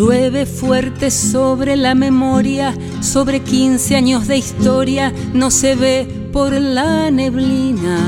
[0.00, 7.10] Llueve fuerte sobre la memoria, sobre 15 años de historia, no se ve por la
[7.10, 7.98] neblina.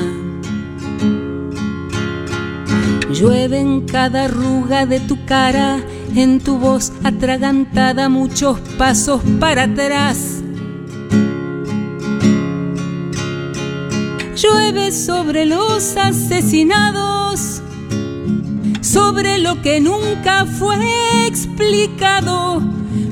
[3.12, 5.80] Llueve en cada arruga de tu cara,
[6.16, 10.42] en tu voz atragantada, muchos pasos para atrás.
[14.34, 17.61] Llueve sobre los asesinados
[18.92, 20.76] sobre lo que nunca fue
[21.26, 22.62] explicado.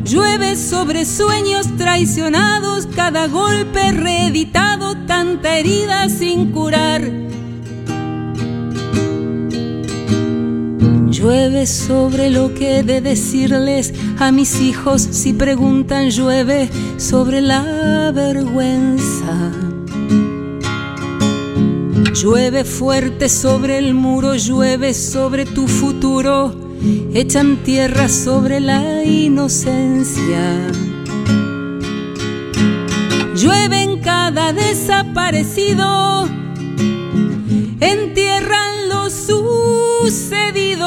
[0.05, 7.00] Llueve sobre sueños traicionados, cada golpe reeditado, tanta herida sin curar.
[11.10, 16.68] Llueve sobre lo que he de decirles a mis hijos si preguntan, llueve
[16.98, 19.69] sobre la vergüenza.
[22.14, 26.52] Llueve fuerte sobre el muro, llueve sobre tu futuro,
[27.14, 30.56] echan tierra sobre la inocencia.
[33.36, 36.28] Llueve en cada desaparecido,
[37.78, 39.08] entierran lo
[40.02, 40.80] sucedido.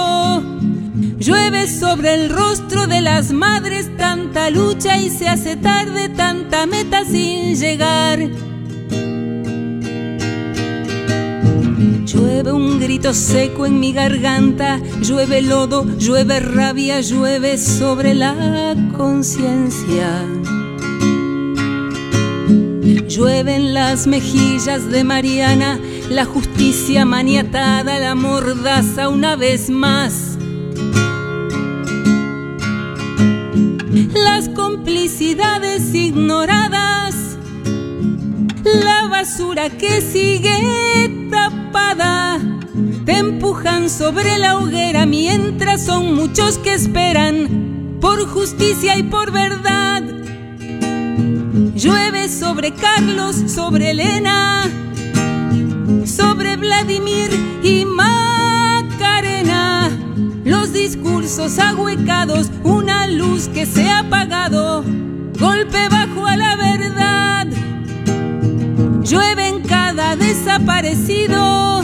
[1.20, 7.06] Llueve sobre el rostro de las madres tanta lucha y se hace tarde tanta meta
[7.06, 8.20] sin llegar.
[12.14, 20.23] Llueve un grito seco en mi garganta, llueve lodo, llueve rabia, llueve sobre la conciencia.
[23.09, 25.79] Llueve en las mejillas de Mariana,
[26.12, 30.38] la justicia maniatada, la mordaza una vez más.
[34.13, 37.16] Las complicidades ignoradas,
[38.63, 41.13] la basura que sigue
[43.06, 50.01] te empujan sobre la hoguera mientras son muchos que esperan por justicia y por verdad.
[51.75, 54.63] Llueve sobre Carlos, sobre Elena,
[56.06, 57.29] sobre Vladimir
[57.63, 59.11] y Macarena.
[60.44, 64.84] Los discursos ahuecados, una luz que se ha apagado,
[65.40, 67.47] golpe bajo a la verdad.
[69.03, 69.62] Llueve
[69.94, 71.84] desaparecido,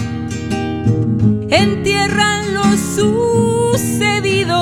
[1.50, 2.64] entierran lo
[3.76, 4.58] sucedido.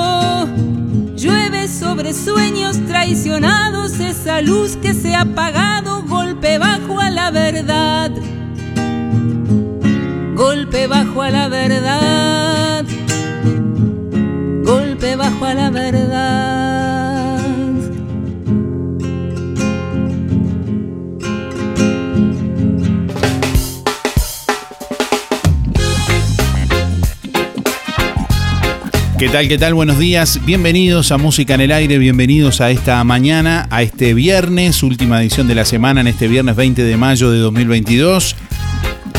[1.16, 8.10] Llueve sobre sueños traicionados, esa luz que se ha apagado, golpe bajo a la verdad.
[10.34, 12.84] Golpe bajo a la verdad.
[14.62, 16.67] Golpe bajo a la verdad.
[29.18, 29.48] ¿Qué tal?
[29.48, 29.74] ¿Qué tal?
[29.74, 30.38] Buenos días.
[30.46, 35.48] Bienvenidos a Música en el Aire, bienvenidos a esta mañana, a este viernes, última edición
[35.48, 38.36] de la semana, en este viernes 20 de mayo de 2022.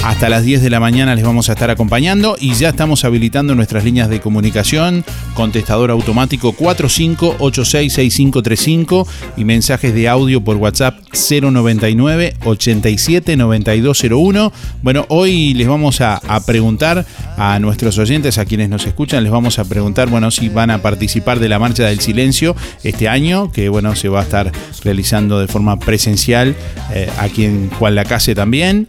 [0.09, 3.53] Hasta las 10 de la mañana les vamos a estar acompañando y ya estamos habilitando
[3.53, 5.05] nuestras líneas de comunicación,
[5.35, 9.05] contestador automático 45866535
[9.37, 14.51] y mensajes de audio por WhatsApp 099 87 9201.
[14.81, 17.05] Bueno, hoy les vamos a, preguntar
[17.37, 20.81] a nuestros oyentes, a quienes nos escuchan, les vamos a preguntar, bueno, si van a
[20.81, 24.51] participar de la Marcha del Silencio este año, que bueno, se va a estar
[24.83, 26.55] realizando de forma presencial
[26.95, 28.87] eh, aquí en Juan Lacase también.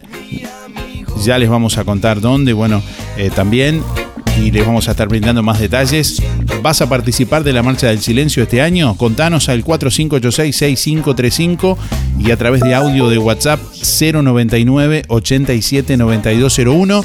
[1.23, 2.81] Ya les vamos a contar dónde, bueno,
[3.17, 3.83] eh, también,
[4.39, 6.23] y les vamos a estar brindando más detalles.
[6.61, 8.95] ¿Vas a participar de la Marcha del Silencio este año?
[8.95, 11.77] Contanos al 4586-6535
[12.19, 17.03] y a través de audio de WhatsApp 099 87 9201.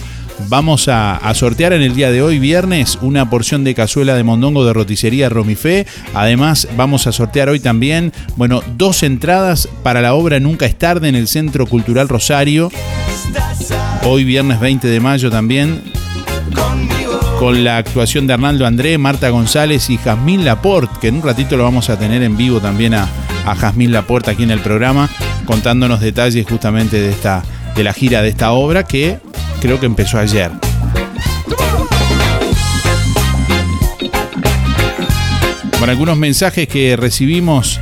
[0.49, 4.23] Vamos a, a, sortear en el día de hoy, viernes, una porción de cazuela de
[4.23, 5.87] mondongo de roticería Romifé.
[6.13, 11.09] Además, vamos a sortear hoy también, bueno, dos entradas para la obra Nunca es tarde
[11.09, 12.71] en el Centro Cultural Rosario.
[14.05, 15.83] Hoy viernes 20 de mayo también.
[17.39, 21.57] Con la actuación de Arnaldo André, Marta González y Jazmín Laporte, que en un ratito
[21.57, 23.09] lo vamos a tener en vivo también a,
[23.45, 25.11] a Jazmín Laporte aquí en el programa,
[25.45, 27.43] contándonos detalles justamente de, esta,
[27.75, 29.19] de la gira de esta obra que
[29.61, 30.51] creo que empezó ayer.
[35.79, 37.81] Bueno, algunos mensajes que recibimos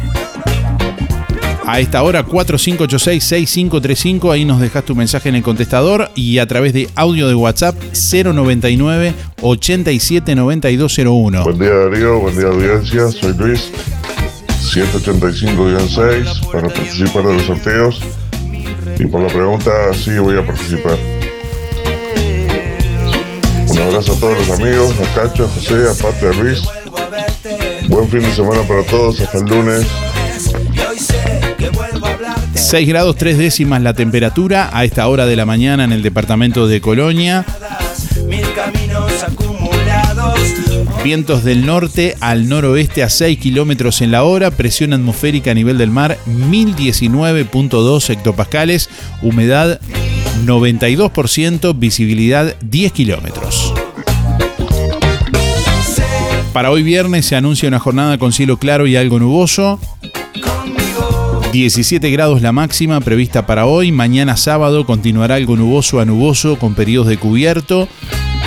[1.66, 6.72] a esta hora 4586-6535, ahí nos dejas tu mensaje en el contestador y a través
[6.72, 11.44] de audio de WhatsApp 099 879201.
[11.44, 13.70] Buen día Darío, buen día audiencia, soy Luis,
[14.48, 18.00] 185-6 para participar de los sorteos
[18.98, 20.98] y por la pregunta sí voy a participar.
[23.68, 26.62] Un abrazo a todos los amigos, a Cacho, a José, aparte de Luis.
[27.88, 29.84] Buen fin de semana para todos, hasta el lunes.
[32.54, 36.66] 6 grados 3 décimas la temperatura a esta hora de la mañana en el departamento
[36.66, 37.44] de Colonia.
[41.04, 45.76] Vientos del norte al noroeste a 6 kilómetros en la hora, presión atmosférica a nivel
[45.76, 48.88] del mar 1019.2 hectopascales,
[49.22, 49.80] humedad
[50.44, 53.74] 92%, visibilidad 10 kilómetros.
[56.54, 59.80] Para hoy viernes se anuncia una jornada con cielo claro y algo nuboso.
[61.54, 63.92] 17 grados la máxima prevista para hoy.
[63.92, 67.86] Mañana sábado continuará algo nuboso a nuboso con periodos de cubierto.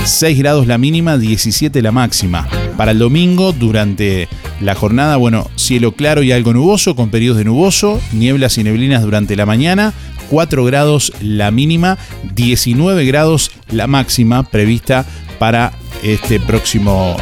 [0.04, 2.50] 6 grados la mínima, 17 la máxima.
[2.75, 4.27] Para el domingo, durante
[4.59, 9.04] la jornada, bueno, cielo claro y algo nuboso con periodos de nuboso, nieblas y neblinas
[9.04, 9.94] durante la mañana.
[10.30, 11.98] 4 grados la mínima,
[12.36, 15.06] 19 grados la máxima prevista
[15.39, 15.71] para
[16.04, 17.15] este próximo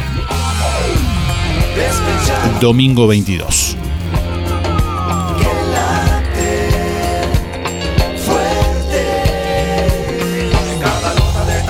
[2.60, 3.75] domingo 22.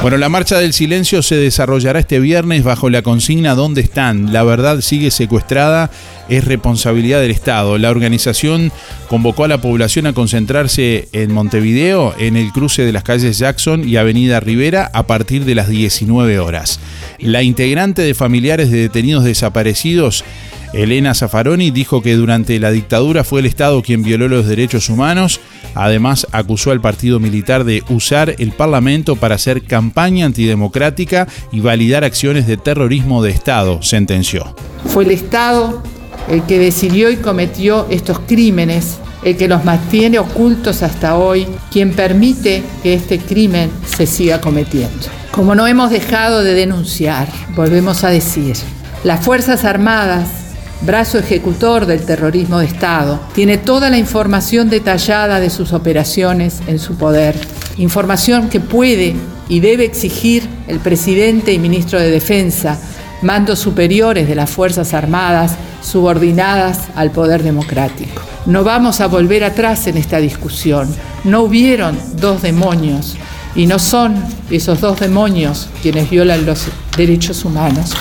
[0.06, 4.32] Bueno, la marcha del silencio se desarrollará este viernes bajo la consigna ¿Dónde están?
[4.32, 5.90] La verdad sigue secuestrada,
[6.28, 7.76] es responsabilidad del Estado.
[7.76, 8.70] La organización
[9.08, 13.88] convocó a la población a concentrarse en Montevideo, en el cruce de las calles Jackson
[13.88, 16.78] y Avenida Rivera, a partir de las 19 horas.
[17.18, 20.24] La integrante de familiares de detenidos desaparecidos
[20.72, 25.40] Elena Zaffaroni dijo que durante la dictadura fue el Estado quien violó los derechos humanos.
[25.74, 32.04] Además, acusó al partido militar de usar el Parlamento para hacer campaña antidemocrática y validar
[32.04, 34.54] acciones de terrorismo de Estado, sentenció.
[34.86, 35.82] Fue el Estado
[36.28, 41.92] el que decidió y cometió estos crímenes, el que los mantiene ocultos hasta hoy, quien
[41.92, 45.06] permite que este crimen se siga cometiendo.
[45.30, 48.56] Como no hemos dejado de denunciar, volvemos a decir,
[49.04, 50.45] las Fuerzas Armadas
[50.82, 56.78] brazo ejecutor del terrorismo de Estado, tiene toda la información detallada de sus operaciones en
[56.78, 57.36] su poder,
[57.78, 59.16] información que puede
[59.48, 62.78] y debe exigir el presidente y ministro de Defensa,
[63.22, 68.22] mandos superiores de las Fuerzas Armadas subordinadas al poder democrático.
[68.46, 70.92] No vamos a volver atrás en esta discusión.
[71.24, 73.16] No hubieron dos demonios
[73.54, 77.92] y no son esos dos demonios quienes violan los derechos humanos,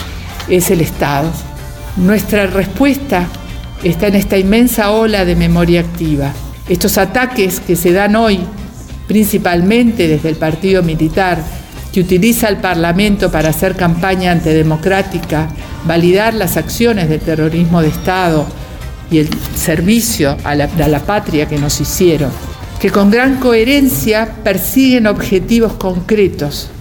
[0.47, 1.29] es el Estado.
[1.97, 3.25] Nuestra respuesta
[3.81, 6.33] está en esta inmensa ola de memoria activa.
[6.67, 8.41] Estos ataques que se dan hoy,
[9.07, 11.41] principalmente desde el partido militar,
[11.93, 15.47] que utiliza el Parlamento para hacer campaña antidemocrática,
[15.85, 18.45] validar las acciones del terrorismo de Estado
[19.09, 22.29] y el servicio a la, a la patria que nos hicieron,
[22.81, 26.71] que con gran coherencia persiguen objetivos concretos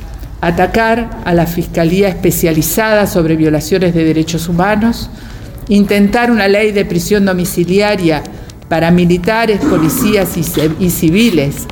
[0.46, 5.08] atacar a la Fiscalía Especializada sobre Violaciones de Derechos Humanos,
[5.68, 8.22] intentar una ley de prisión domiciliaria
[8.68, 11.66] para militares, policías y civiles,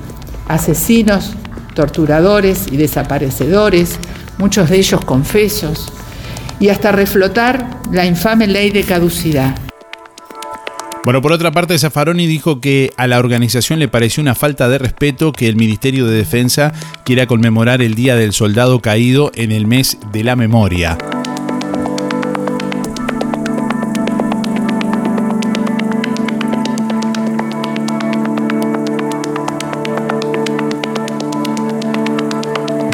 [0.49, 1.35] asesinos,
[1.75, 3.99] torturadores y desaparecedores,
[4.39, 5.93] muchos de ellos confesos,
[6.59, 9.55] y hasta reflotar la infame ley de caducidad.
[11.05, 14.79] Bueno, por otra parte, Zaffaroni dijo que a la organización le pareció una falta de
[14.79, 16.73] respeto que el Ministerio de Defensa
[17.05, 20.97] quiera conmemorar el Día del Soldado Caído en el mes de la memoria.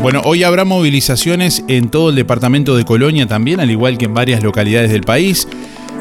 [0.01, 4.15] Bueno, hoy habrá movilizaciones en todo el departamento de Colonia también, al igual que en
[4.15, 5.47] varias localidades del país.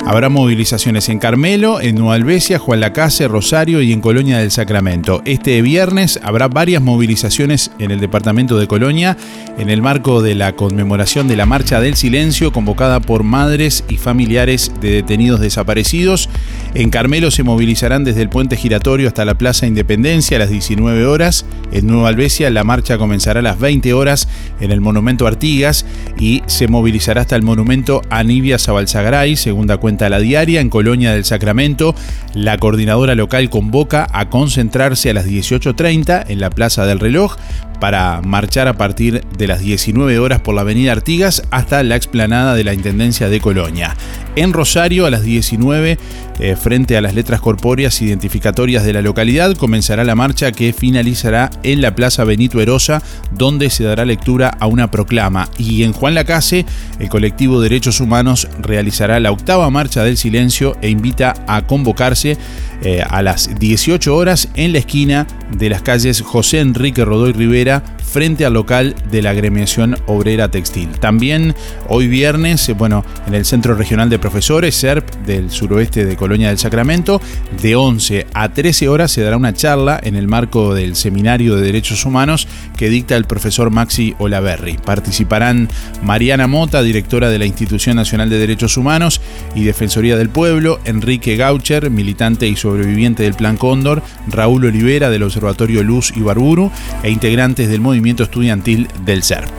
[0.08, 5.22] Habrá movilizaciones en Carmelo, en Nueva Albesia, Juan Lacase, Rosario y en Colonia del Sacramento.
[5.26, 9.18] Este viernes habrá varias movilizaciones en el departamento de Colonia
[9.58, 13.98] en el marco de la conmemoración de la Marcha del Silencio convocada por madres y
[13.98, 16.30] familiares de detenidos desaparecidos.
[16.74, 21.06] En Carmelo se movilizarán desde el puente giratorio hasta la Plaza Independencia a las 19
[21.06, 21.46] horas.
[21.74, 24.30] En Nueva Albesia la marcha comenzará a las 20 horas
[24.62, 25.86] en el Monumento Artigas
[26.18, 31.14] y se movilizará hasta el Monumento Anivia Zabalzagaray, segunda cuenta a la diaria en Colonia
[31.14, 31.96] del Sacramento.
[32.34, 37.36] La coordinadora local convoca a concentrarse a las 18.30 en la Plaza del Reloj
[37.80, 42.56] para marchar a partir de las 19 horas por la avenida Artigas hasta la explanada
[42.56, 43.96] de la Intendencia de Colonia.
[44.36, 45.98] En Rosario, a las 19,
[46.40, 51.50] eh, frente a las letras corpóreas identificatorias de la localidad, comenzará la marcha que finalizará
[51.64, 55.50] en la Plaza Benito Erosa, donde se dará lectura a una proclama.
[55.58, 56.66] Y en Juan Lacase,
[57.00, 62.38] el colectivo Derechos Humanos realizará la octava marcha del silencio e invita a convocarse
[62.84, 65.26] eh, a las 18 horas en la esquina
[65.58, 67.84] de las calles José Enrique Rodoy Rivera era
[68.18, 70.90] frente al local de la agremiación obrera textil.
[71.00, 71.54] También
[71.88, 76.48] hoy viernes, eh, bueno, en el Centro Regional de Profesores, SERP del suroeste de Colonia
[76.48, 77.22] del Sacramento,
[77.62, 81.62] de 11 a 13 horas se dará una charla en el marco del Seminario de
[81.62, 84.78] Derechos Humanos que dicta el profesor Maxi Olaverri.
[84.84, 85.70] Participarán
[86.02, 89.22] Mariana Mota, directora de la Institución Nacional de Derechos Humanos
[89.54, 95.22] y Defensoría del Pueblo, Enrique Gaucher, militante y sobreviviente del Plan Cóndor, Raúl Olivera del
[95.22, 96.72] Observatorio Luz y Barburu
[97.04, 99.50] e integrantes del movimiento estudiantil del SERP.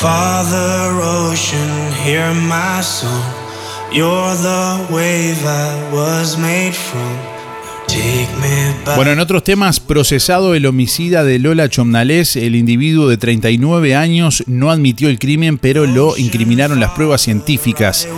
[0.00, 3.10] Father Ocean, hear my soul.
[3.90, 7.37] You're the wave I was made from.
[8.96, 14.44] Bueno, en otros temas, procesado el homicida de Lola Chomnales, el individuo de 39 años
[14.46, 18.08] no admitió el crimen, pero lo incriminaron las pruebas científicas.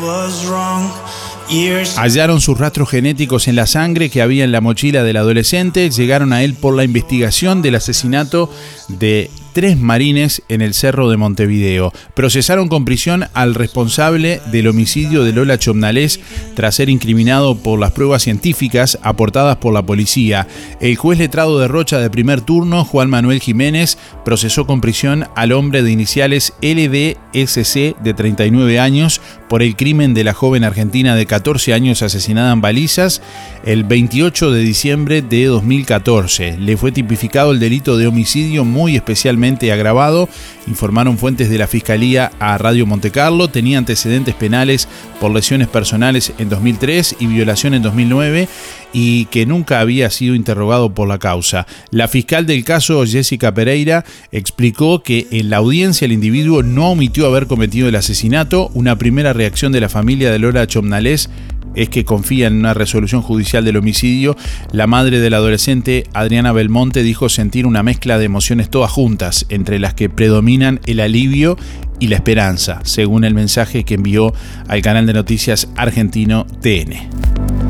[1.96, 6.32] Hallaron sus rastros genéticos en la sangre que había en la mochila del adolescente, llegaron
[6.32, 8.50] a él por la investigación del asesinato
[8.88, 11.92] de tres marines en el Cerro de Montevideo.
[12.14, 16.21] Procesaron con prisión al responsable del homicidio de Lola Chomnales
[16.54, 20.47] tras ser incriminado por las pruebas científicas aportadas por la policía.
[20.80, 25.52] El juez letrado de Rocha de primer turno, Juan Manuel Jiménez, procesó con prisión al
[25.52, 31.26] hombre de iniciales LDSC de 39 años por el crimen de la joven argentina de
[31.26, 33.21] 14 años asesinada en balizas
[33.64, 36.59] el 28 de diciembre de 2014.
[36.59, 39.39] Le fue tipificado el delito de homicidio muy especialmente
[39.73, 40.28] agravado,
[40.66, 44.88] informaron fuentes de la Fiscalía a Radio Montecarlo, tenía antecedentes penales
[45.20, 48.49] por lesiones personales en 2003 y violación en 2009
[48.92, 51.66] y que nunca había sido interrogado por la causa.
[51.90, 57.26] La fiscal del caso, Jessica Pereira, explicó que en la audiencia el individuo no omitió
[57.26, 58.70] haber cometido el asesinato.
[58.75, 61.30] Una primera reacción de la familia de Lola Chomnales
[61.74, 64.36] es que confía en una resolución judicial del homicidio.
[64.72, 69.78] La madre del adolescente, Adriana Belmonte, dijo sentir una mezcla de emociones todas juntas, entre
[69.78, 71.56] las que predominan el alivio
[71.98, 74.32] y la esperanza, según el mensaje que envió
[74.68, 77.69] al canal de noticias argentino TN.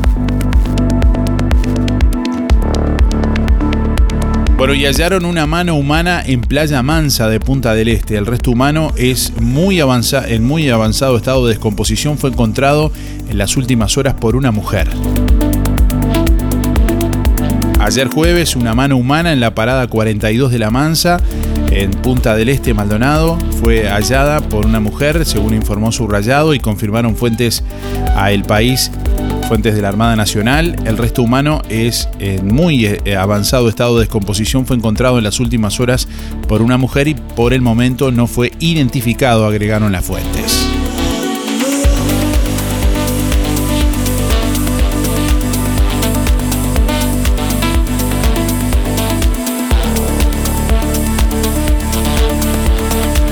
[4.61, 8.15] Bueno, y hallaron una mano humana en Playa Mansa de Punta del Este.
[8.15, 12.19] El resto humano es muy en muy avanzado estado de descomposición.
[12.19, 12.91] Fue encontrado
[13.27, 14.87] en las últimas horas por una mujer.
[17.79, 21.19] Ayer jueves, una mano humana en la parada 42 de la Mansa,
[21.71, 27.15] en Punta del Este, Maldonado, fue hallada por una mujer, según informó Subrayado y confirmaron
[27.15, 27.63] fuentes
[28.15, 28.91] a El País
[29.51, 30.77] fuentes de la Armada Nacional.
[30.85, 34.65] El resto humano es en muy eh, avanzado estado de descomposición.
[34.65, 36.07] Fue encontrado en las últimas horas
[36.47, 40.60] por una mujer y por el momento no fue identificado, agregaron las fuentes.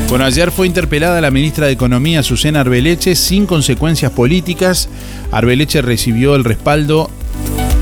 [0.09, 4.89] Bueno, ayer fue interpelada la ministra de Economía, Susana Arbeleche, sin consecuencias políticas.
[5.31, 7.11] Arbeleche recibió el respaldo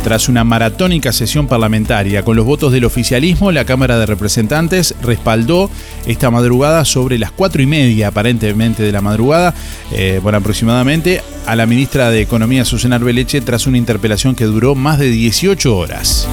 [0.03, 5.69] tras una maratónica sesión parlamentaria, con los votos del oficialismo, la Cámara de Representantes respaldó
[6.05, 9.53] esta madrugada sobre las cuatro y media, aparentemente de la madrugada,
[9.93, 14.75] eh, bueno, aproximadamente, a la ministra de Economía, Susana Arbeleche, tras una interpelación que duró
[14.75, 16.27] más de 18 horas.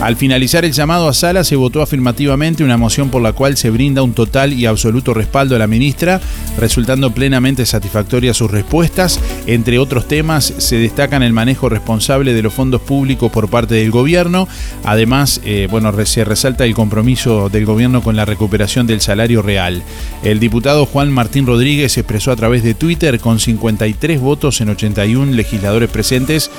[0.00, 3.68] Al finalizar el llamado a sala se votó afirmativamente una moción por la cual se
[3.68, 6.22] brinda un total y absoluto respaldo a la ministra,
[6.58, 9.20] resultando plenamente satisfactorias sus respuestas.
[9.46, 13.90] Entre otros temas se destacan el manejo responsable de los fondos públicos por parte del
[13.90, 14.48] gobierno.
[14.84, 19.82] Además, eh, bueno, se resalta el compromiso del gobierno con la recuperación del salario real.
[20.24, 25.32] El diputado Juan Martín Rodríguez expresó a través de Twitter con 53 votos en 81
[25.32, 26.50] legisladores presentes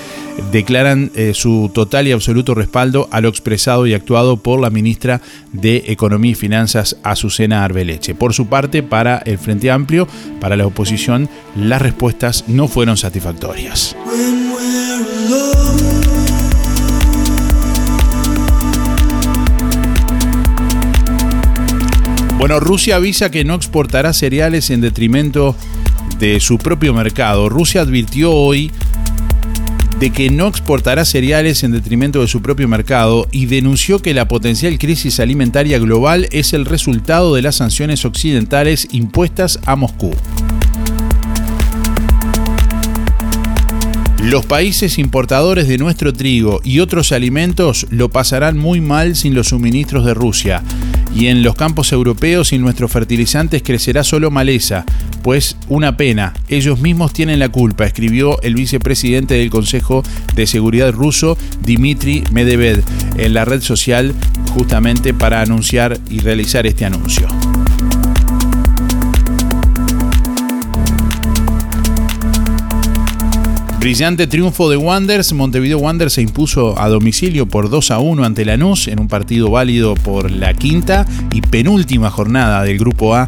[0.51, 5.21] declaran eh, su total y absoluto respaldo a lo expresado y actuado por la ministra
[5.51, 8.13] de Economía y Finanzas, Azucena Arbeleche.
[8.13, 10.07] Por su parte, para el Frente Amplio,
[10.39, 13.95] para la oposición, las respuestas no fueron satisfactorias.
[22.37, 25.55] Bueno, Rusia avisa que no exportará cereales en detrimento
[26.17, 27.49] de su propio mercado.
[27.49, 28.71] Rusia advirtió hoy
[30.01, 34.27] de que no exportará cereales en detrimento de su propio mercado y denunció que la
[34.27, 40.09] potencial crisis alimentaria global es el resultado de las sanciones occidentales impuestas a Moscú.
[44.23, 49.49] Los países importadores de nuestro trigo y otros alimentos lo pasarán muy mal sin los
[49.49, 50.63] suministros de Rusia.
[51.13, 54.85] Y en los campos europeos sin nuestros fertilizantes crecerá solo maleza,
[55.21, 60.03] pues una pena, ellos mismos tienen la culpa, escribió el vicepresidente del Consejo
[60.35, 62.83] de Seguridad ruso, Dmitry Medvedev,
[63.17, 64.13] en la red social
[64.53, 67.27] justamente para anunciar y realizar este anuncio.
[73.81, 75.33] Brillante triunfo de Wanderers.
[75.33, 79.49] Montevideo Wanderers se impuso a domicilio por 2 a 1 ante Lanús en un partido
[79.49, 83.25] válido por la quinta y penúltima jornada del Grupo A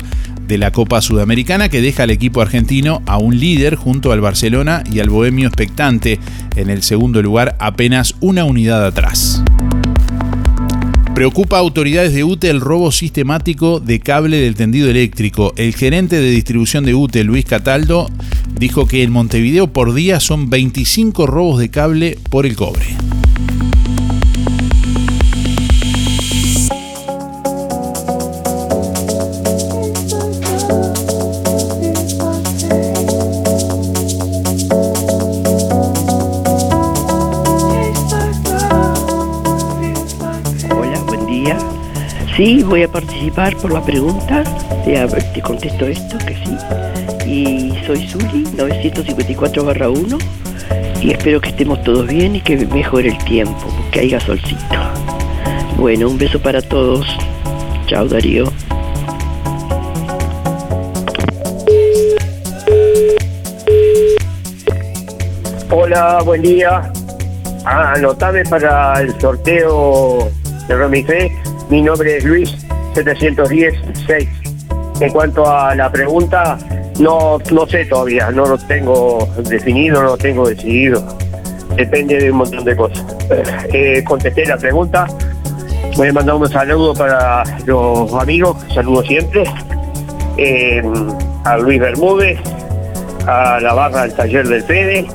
[0.47, 4.83] de la Copa Sudamericana que deja al equipo argentino a un líder junto al Barcelona
[4.91, 6.19] y al Bohemio expectante
[6.55, 9.43] en el segundo lugar apenas una unidad atrás.
[11.15, 15.53] Preocupa a autoridades de UTE el robo sistemático de cable del tendido eléctrico.
[15.57, 18.09] El gerente de distribución de UTE, Luis Cataldo,
[18.57, 22.95] dijo que en Montevideo por día son 25 robos de cable por el cobre.
[42.35, 44.43] Sí, voy a participar por la pregunta.
[44.83, 46.92] Te contesto esto, que sí.
[47.25, 50.17] Y soy Zuli, 954-1.
[51.01, 54.61] Y espero que estemos todos bien y que mejore el tiempo, que haya solcito.
[55.77, 57.05] Bueno, un beso para todos.
[57.87, 58.51] Chao, Darío.
[65.69, 66.91] Hola, buen día.
[67.65, 70.29] Ah, anotame para el sorteo
[70.67, 71.31] de Romifé
[71.69, 72.55] mi nombre es Luis
[72.93, 74.27] 710-6.
[74.99, 76.57] En cuanto a la pregunta,
[76.99, 81.03] no, no sé todavía, no lo tengo definido, no lo tengo decidido.
[81.75, 83.03] Depende de un montón de cosas.
[83.73, 85.07] Eh, contesté la pregunta.
[85.95, 89.43] Voy a mandar un saludo para los amigos, saludo siempre.
[90.37, 90.81] Eh,
[91.45, 92.39] a Luis Bermúdez,
[93.27, 95.05] a la barra del taller del Fede,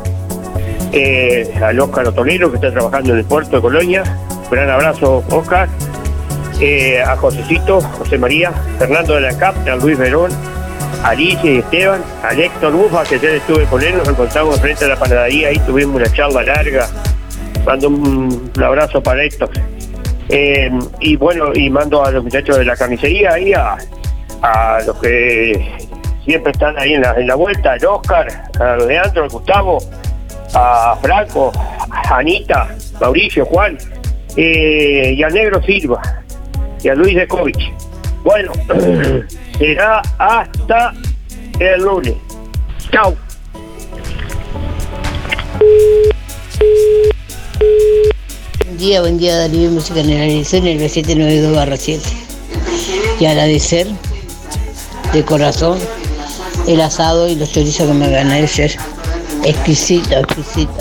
[0.93, 4.03] eh, al Óscar Otonero que está trabajando en el puerto de Colonia.
[4.51, 5.69] Gran abrazo, Óscar
[6.61, 10.31] eh, a Josecito, José María, Fernando de la CAP, a Luis Verón,
[11.03, 14.89] Alicia y Esteban, a Héctor Bufa, que ayer estuve con él, nos encontramos frente a
[14.89, 16.89] la panadería, ahí tuvimos una charla larga.
[17.65, 19.51] Mando un, abrazo para Héctor.
[20.29, 20.71] Eh,
[21.01, 23.77] y bueno, y mando a los muchachos de la camisería ahí, a,
[24.43, 25.89] a los que
[26.25, 28.27] siempre están ahí en la, vuelta, al Oscar,
[28.61, 29.79] a Leandro, a Gustavo,
[30.55, 32.69] a Franco, a Anita,
[33.01, 33.79] Mauricio, Juan,
[34.37, 36.03] eh, y a Negro Silva
[36.83, 37.73] y a Luis Dekovich.
[38.25, 38.53] Bueno,
[39.59, 40.95] será hasta
[41.59, 42.15] el lunes.
[42.93, 43.15] Chao.
[48.65, 52.01] Buen día, buen día, Darío Música en el en el B792-7.
[53.21, 53.89] Y agradecer
[55.13, 55.79] de corazón
[56.69, 58.77] el asado y los chorizos que me gané ayer.
[59.45, 60.73] Exquisito, exquisito.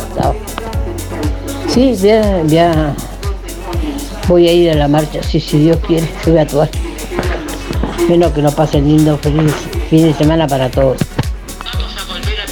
[1.67, 2.95] Sí, ya, ya
[4.27, 6.69] Voy a ir a la marcha, sí, si Dios quiere, voy a actuar.
[8.09, 9.53] Menos que nos pasen lindo, feliz
[9.89, 10.97] fin de semana para todos.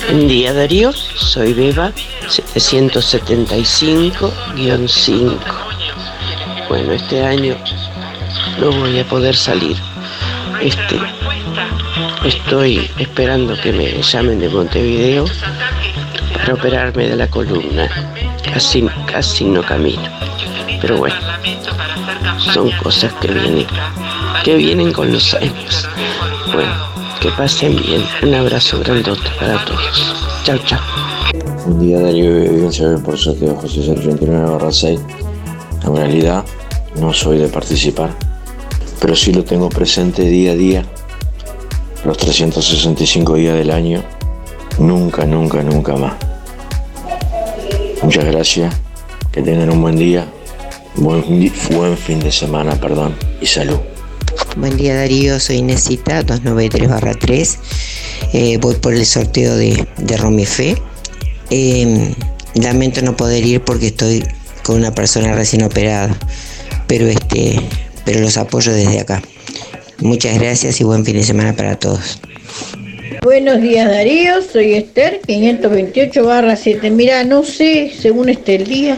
[0.09, 1.93] Buen día Darío, soy Beba
[2.55, 5.39] 775-5.
[6.67, 7.55] Bueno, este año
[8.59, 9.77] no voy a poder salir.
[10.61, 10.99] Este,
[12.25, 15.23] estoy esperando que me llamen de Montevideo
[16.33, 17.89] para operarme de la columna.
[18.43, 20.03] Casi, casi no camino.
[20.81, 21.15] Pero bueno,
[22.53, 23.65] son cosas que vienen,
[24.45, 25.89] que vienen con los años.
[26.53, 26.71] Bueno,
[27.19, 28.03] que pasen bien.
[28.21, 30.15] Un abrazo grandote para todos.
[30.43, 30.79] Chao, chao.
[31.65, 34.99] Un día Darío Evidencia por sorteo José 39 barra 6.
[35.83, 36.45] En realidad
[37.01, 38.11] no soy de participar,
[39.01, 40.85] pero sí lo tengo presente día a día,
[42.05, 44.03] los 365 días del año,
[44.77, 46.13] nunca, nunca, nunca más.
[48.03, 48.75] Muchas gracias,
[49.31, 50.27] que tengan un buen día
[50.97, 53.79] Buen, buen fin de semana, perdón, y salud.
[54.55, 57.59] Buen día Darío, soy Inesita, 293 3.
[58.31, 60.77] Eh, voy por el sorteo de, de Romifé.
[61.49, 62.13] Em,
[62.55, 64.23] lamento no poder ir porque estoy
[64.63, 66.17] con una persona recién operada,
[66.87, 67.59] pero, este,
[68.05, 69.21] pero los apoyo desde acá.
[69.99, 72.21] Muchas gracias y buen fin de semana para todos.
[73.23, 76.91] Buenos días Darío, soy Esther, 528 barra 7.
[76.91, 78.97] Mira, no sé, según esté el día.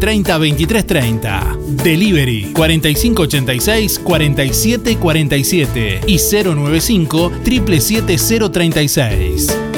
[0.01, 1.57] 30 23 30.
[1.83, 9.70] Delivery 4586 47 47 y 095 77036.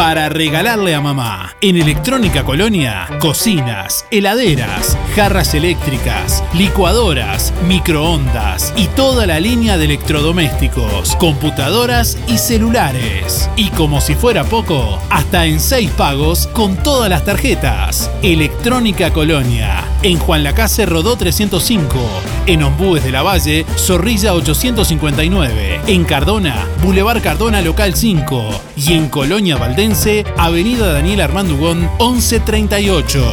[0.00, 1.56] Para regalarle a mamá.
[1.60, 11.16] En Electrónica Colonia, cocinas, heladeras, jarras eléctricas, licuadoras, microondas y toda la línea de electrodomésticos,
[11.16, 13.50] computadoras y celulares.
[13.56, 18.10] Y como si fuera poco, hasta en seis pagos con todas las tarjetas.
[18.22, 21.98] Electrónica Colonia, en Juan Lacase Rodó 305,
[22.46, 29.10] en Ombúes de la Valle, Zorrilla 859, en Cardona, Boulevard Cardona Local 5 y en
[29.10, 29.89] Colonia Valdense
[30.36, 33.24] Avenida Daniel Armando Ugón, 1138.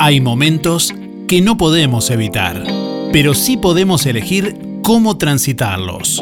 [0.00, 0.92] Hay momentos
[1.28, 2.64] que no podemos evitar,
[3.12, 6.20] pero sí podemos elegir cómo transitarlos.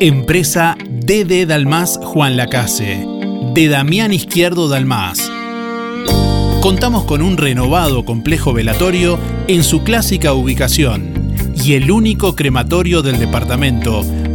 [0.00, 3.06] Empresa DD Dalmas Juan Lacase,
[3.54, 5.32] de Damián Izquierdo Dalmas.
[6.60, 11.32] Contamos con un renovado complejo velatorio en su clásica ubicación
[11.64, 14.04] y el único crematorio del departamento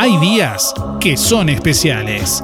[0.00, 2.40] Hay días que son especiales.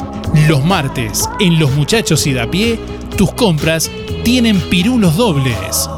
[0.48, 2.80] Los martes, en Los Muchachos y da pie,
[3.16, 3.92] tus compras
[4.24, 5.88] tienen pirulos dobles.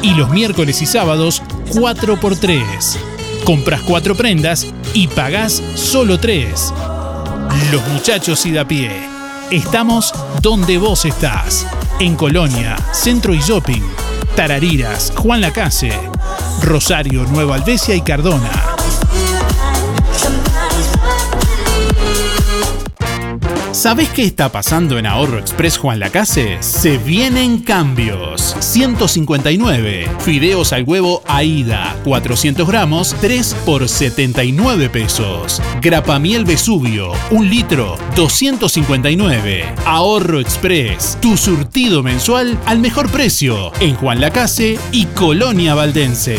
[0.00, 1.42] Y los miércoles y sábados,
[1.74, 2.62] 4x3.
[3.44, 6.72] Compras 4 prendas y pagás solo 3.
[7.70, 8.90] Los muchachos y da pie.
[9.50, 11.66] Estamos donde vos estás.
[12.00, 13.82] En Colonia, Centro y Shopping,
[14.34, 15.92] Tarariras, Juan Lacase,
[16.62, 18.71] Rosario, Nueva Albesia y Cardona.
[23.82, 26.56] ¿Sabés qué está pasando en Ahorro Express Juan Lacase?
[26.60, 28.54] Se vienen cambios.
[28.60, 30.08] 159.
[30.20, 35.60] Fideos al huevo Aida, 400 gramos, 3 por 79 pesos.
[35.80, 39.64] Grapamiel Vesubio, 1 litro, 259.
[39.84, 46.38] Ahorro Express, tu surtido mensual al mejor precio en Juan Lacase y Colonia Valdense.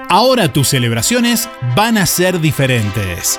[0.08, 3.38] Ahora tus celebraciones van a ser diferentes.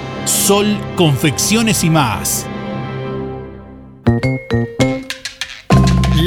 [0.25, 2.45] Sol, confecciones y más.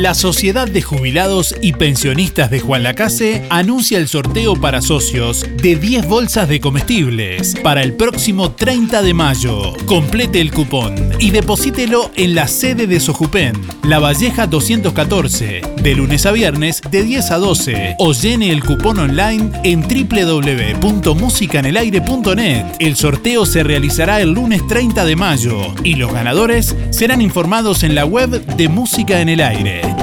[0.05, 5.77] La Sociedad de Jubilados y Pensionistas de Juan Lacase anuncia el sorteo para socios de
[5.77, 9.73] 10 bolsas de comestibles para el próximo 30 de mayo.
[9.87, 16.27] Complete el cupón y deposítelo en la sede de Sojupen, La Valleja 214, de lunes
[16.27, 22.67] a viernes de 10 a 12 o llene el cupón online en www.musicanelaire.net.
[22.79, 27.95] El sorteo se realizará el lunes 30 de mayo y los ganadores serán informados en
[27.95, 29.94] la web de Música en el Aire.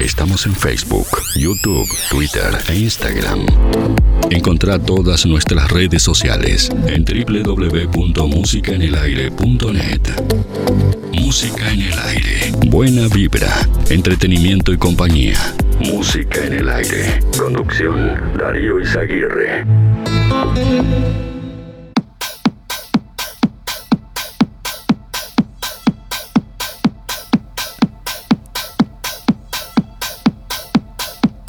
[0.00, 3.44] Estamos en Facebook, YouTube, Twitter e Instagram.
[4.30, 10.00] Encontrá todas nuestras redes sociales en www.musicaenelaire.net.
[11.12, 12.50] Música en el aire.
[12.66, 13.54] Buena vibra,
[13.90, 15.36] entretenimiento y compañía.
[15.80, 17.20] Música en el aire.
[17.36, 19.66] Conducción Darío Izaguirre.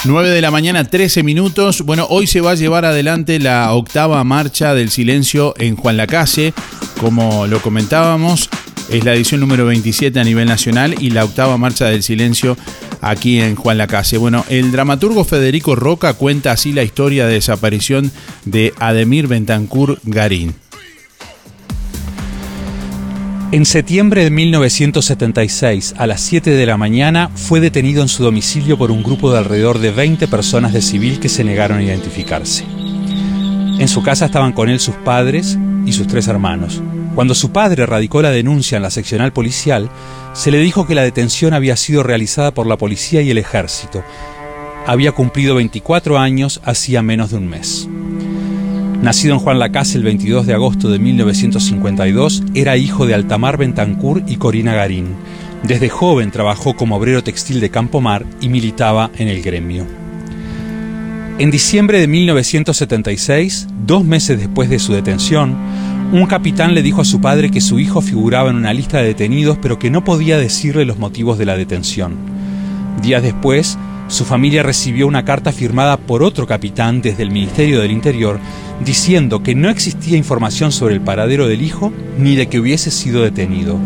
[0.03, 1.83] 9 de la mañana, 13 minutos.
[1.83, 6.55] Bueno, hoy se va a llevar adelante la octava marcha del silencio en Juan Lacase.
[6.99, 8.49] Como lo comentábamos,
[8.89, 12.57] es la edición número 27 a nivel nacional y la octava marcha del silencio
[12.99, 14.17] aquí en Juan Lacase.
[14.17, 18.11] Bueno, el dramaturgo Federico Roca cuenta así la historia de desaparición
[18.45, 20.55] de Ademir Bentancur Garín.
[23.53, 28.77] En septiembre de 1976, a las 7 de la mañana, fue detenido en su domicilio
[28.77, 32.63] por un grupo de alrededor de 20 personas de civil que se negaron a identificarse.
[32.63, 36.81] En su casa estaban con él sus padres y sus tres hermanos.
[37.13, 39.89] Cuando su padre radicó la denuncia en la seccional policial,
[40.31, 44.01] se le dijo que la detención había sido realizada por la policía y el ejército.
[44.87, 47.89] Había cumplido 24 años hacía menos de un mes.
[49.01, 54.21] Nacido en Juan Lacase el 22 de agosto de 1952, era hijo de Altamar Bentancur
[54.27, 55.15] y Corina Garín.
[55.63, 59.87] Desde joven trabajó como obrero textil de Campomar y militaba en el gremio.
[61.39, 65.57] En diciembre de 1976, dos meses después de su detención,
[66.11, 69.05] un capitán le dijo a su padre que su hijo figuraba en una lista de
[69.05, 72.17] detenidos pero que no podía decirle los motivos de la detención.
[73.01, 73.79] Días después,
[74.11, 78.41] su familia recibió una carta firmada por otro capitán desde el Ministerio del Interior
[78.83, 83.21] diciendo que no existía información sobre el paradero del hijo ni de que hubiese sido
[83.21, 83.79] detenido.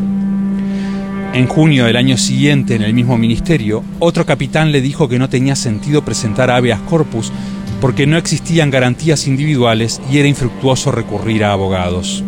[1.34, 5.30] En junio del año siguiente, en el mismo ministerio, otro capitán le dijo que no
[5.30, 7.32] tenía sentido presentar habeas corpus
[7.80, 12.24] porque no existían garantías individuales y era infructuoso recurrir a abogados.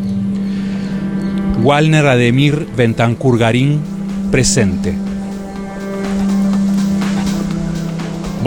[1.63, 3.79] Walner Ademir Bentancur Garín,
[4.29, 5.06] presente.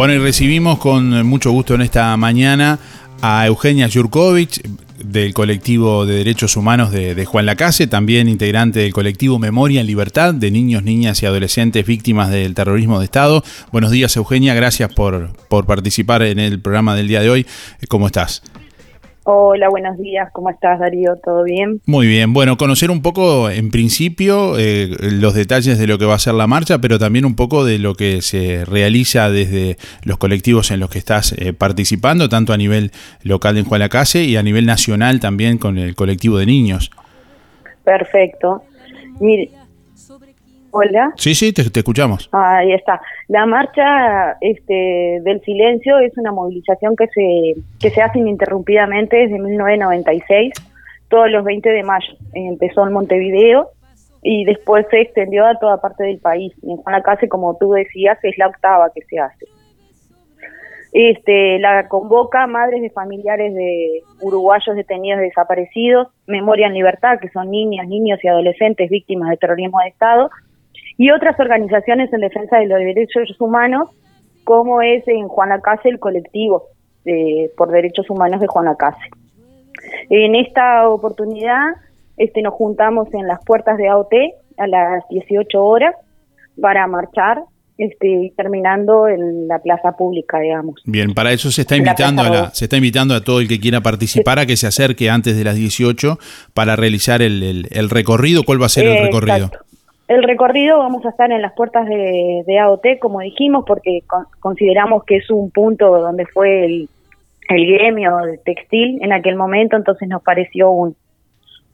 [0.00, 2.78] Bueno, y recibimos con mucho gusto en esta mañana
[3.20, 4.66] a Eugenia Jurkovic
[5.04, 10.32] del colectivo de derechos humanos de, Juan Lacase, también integrante del colectivo Memoria en Libertad
[10.32, 13.44] de niños, niñas y adolescentes víctimas del terrorismo de Estado.
[13.72, 17.46] Buenos días Eugenia, gracias por, por participar en el programa del día de hoy.
[17.86, 18.42] ¿Cómo estás?
[19.32, 20.28] Hola, buenos días.
[20.32, 21.14] ¿Cómo estás, Darío?
[21.22, 21.80] ¿Todo bien?
[21.86, 22.32] Muy bien.
[22.32, 26.34] Bueno, conocer un poco, en principio, eh, los detalles de lo que va a ser
[26.34, 30.80] la marcha, pero también un poco de lo que se realiza desde los colectivos en
[30.80, 32.90] los que estás eh, participando, tanto a nivel
[33.22, 36.90] local en Jualacase y a nivel nacional también con el colectivo de niños.
[37.84, 38.64] Perfecto.
[39.20, 39.50] Mire,
[40.72, 41.12] Hola.
[41.16, 42.28] Sí, sí, te, escuchamos.
[42.32, 43.00] Ahí está.
[43.28, 49.38] La marcha este, del silencio es una movilización que se, que se hace ininterrumpidamente desde
[49.38, 50.52] 1996,
[51.08, 52.14] todos los 20 de mayo.
[52.34, 53.70] Empezó en Montevideo
[54.22, 56.52] y después se extendió a toda parte del país.
[56.62, 59.46] Y en Juan como tú decías, es la octava que se hace.
[60.92, 67.50] Este, la convoca madres de familiares de uruguayos detenidos desaparecidos, Memoria en Libertad, que son
[67.50, 70.30] niñas, niños y adolescentes víctimas de terrorismo de Estado,
[71.00, 73.88] y otras organizaciones en defensa de los derechos humanos,
[74.44, 76.64] como es en Juan Acase el colectivo
[77.06, 79.08] eh, por derechos humanos de Juan Acase.
[80.10, 81.68] En esta oportunidad
[82.18, 84.12] este, nos juntamos en las puertas de AOT
[84.58, 85.94] a las 18 horas
[86.60, 87.44] para marchar
[87.78, 90.82] este, terminando en la plaza pública, digamos.
[90.84, 93.58] Bien, para eso se está invitando a la, se está invitando a todo el que
[93.58, 96.18] quiera participar a que se acerque antes de las 18
[96.52, 98.42] para realizar el, el, recorrido.
[98.42, 99.50] ¿Cuál va a ser el recorrido?
[100.10, 104.00] El recorrido vamos a estar en las puertas de, AOT, como dijimos, porque
[104.40, 106.88] consideramos que es un punto donde fue el,
[107.48, 110.96] gremio textil en aquel momento, entonces nos pareció un,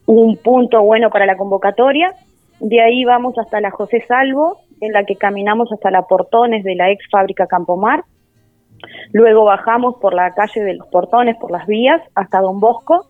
[0.05, 2.12] un punto bueno para la convocatoria.
[2.61, 6.75] De ahí vamos hasta la José Salvo, en la que caminamos hasta la Portones de
[6.75, 8.05] la ex fábrica Campomar.
[9.12, 13.07] Luego bajamos por la calle de los Portones, por las vías, hasta Don Bosco.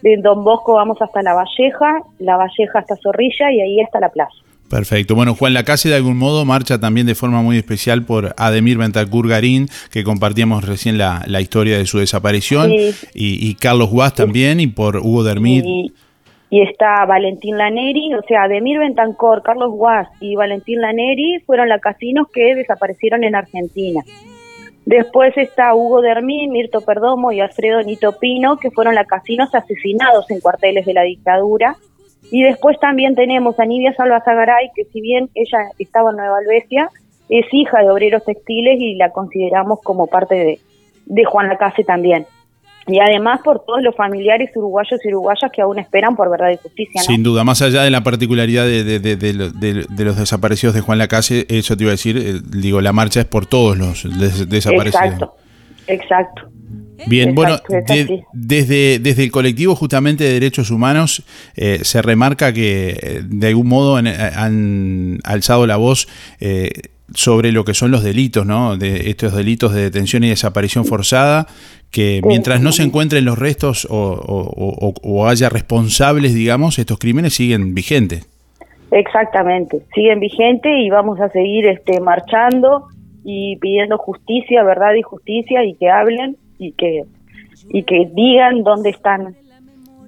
[0.00, 4.08] De Don Bosco vamos hasta La Valleja, La Valleja hasta Zorrilla y ahí hasta la
[4.08, 4.32] plaza.
[4.72, 5.14] Perfecto.
[5.14, 9.28] Bueno, Juan Lacase de algún modo marcha también de forma muy especial por Ademir Bentacur
[9.28, 12.72] Garín, que compartíamos recién la, historia de su desaparición,
[13.12, 15.62] y, Carlos Guas también, y por Hugo Dermid.
[15.62, 15.92] Y,
[16.62, 22.54] está Valentín Laneri, o sea, Ademir Bentancor, Carlos Guas y Valentín Laneri fueron lacasinos que
[22.54, 24.00] desaparecieron en Argentina.
[24.86, 30.40] Después está Hugo Dermí, Mirto Perdomo y Alfredo Nito Pino, que fueron lacasinos asesinados en
[30.40, 31.76] cuarteles de la dictadura
[32.32, 36.38] y después también tenemos a Nidia Salva Zagaray, que si bien ella estaba en Nueva
[36.38, 36.88] Albesia,
[37.28, 40.60] es hija de obreros textiles y la consideramos como parte de,
[41.04, 42.26] de Juan Lacase también.
[42.86, 46.56] Y además por todos los familiares uruguayos y uruguayas que aún esperan por verdad y
[46.56, 47.02] justicia.
[47.02, 51.76] Sin duda, más allá de la particularidad de, de, los desaparecidos de Juan Lacase, eso
[51.76, 54.04] te iba a decir, eh, digo, la marcha es por todos los
[54.48, 55.04] desaparecidos.
[55.04, 55.34] Exacto,
[55.86, 56.42] exacto.
[57.06, 57.58] Bien, bueno,
[58.32, 61.24] desde, desde el colectivo justamente de derechos humanos
[61.56, 66.08] eh, se remarca que eh, de algún modo han, alzado la voz
[66.40, 66.70] eh,
[67.14, 68.76] sobre lo que son los delitos, ¿no?
[68.76, 71.46] De estos delitos de detención y desaparición forzada,
[71.90, 77.74] que mientras no se encuentren los restos o, o haya responsables, digamos, estos crímenes siguen
[77.74, 78.26] vigentes.
[78.92, 82.88] Exactamente, siguen vigentes y vamos a seguir este, marchando
[83.24, 87.04] y pidiendo justicia, verdad y justicia y que hablen y que,
[87.68, 89.34] y que digan dónde están,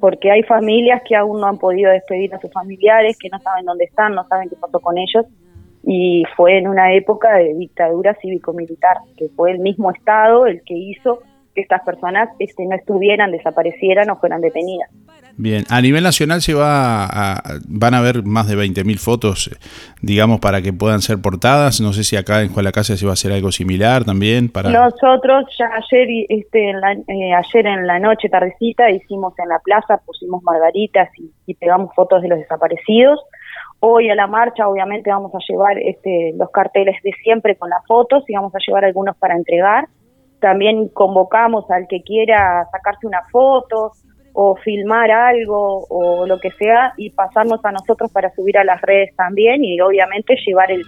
[0.01, 3.64] porque hay familias que aún no han podido despedir a sus familiares, que no saben
[3.64, 5.27] dónde están, no saben qué pasó con ellos,
[5.83, 10.75] y fue en una época de dictadura cívico-militar, que fue el mismo Estado el que
[10.75, 11.21] hizo
[11.55, 14.90] que estas personas este, no estuvieran, desaparecieran o fueran detenidas.
[15.37, 19.51] Bien, a nivel nacional se va a, van a haber más de 20.000 fotos,
[20.01, 21.81] digamos, para que puedan ser portadas.
[21.81, 24.49] No sé si acá en Juan la Casa se va a hacer algo similar también.
[24.49, 29.49] para Nosotros ya ayer, este, en la, eh, ayer en la noche, tardecita, hicimos en
[29.49, 33.21] la plaza, pusimos margaritas y, pegamos fotos de los desaparecidos.
[33.81, 37.85] Hoy a la marcha obviamente vamos a llevar este, los carteles de siempre con las
[37.87, 39.88] fotos y vamos a llevar algunos para entregar.
[40.44, 43.92] También convocamos al que quiera sacarse una foto
[44.35, 48.83] o filmar algo o lo que sea y pasarnos a nosotros para subir a las
[48.83, 50.85] redes también y obviamente llevar el,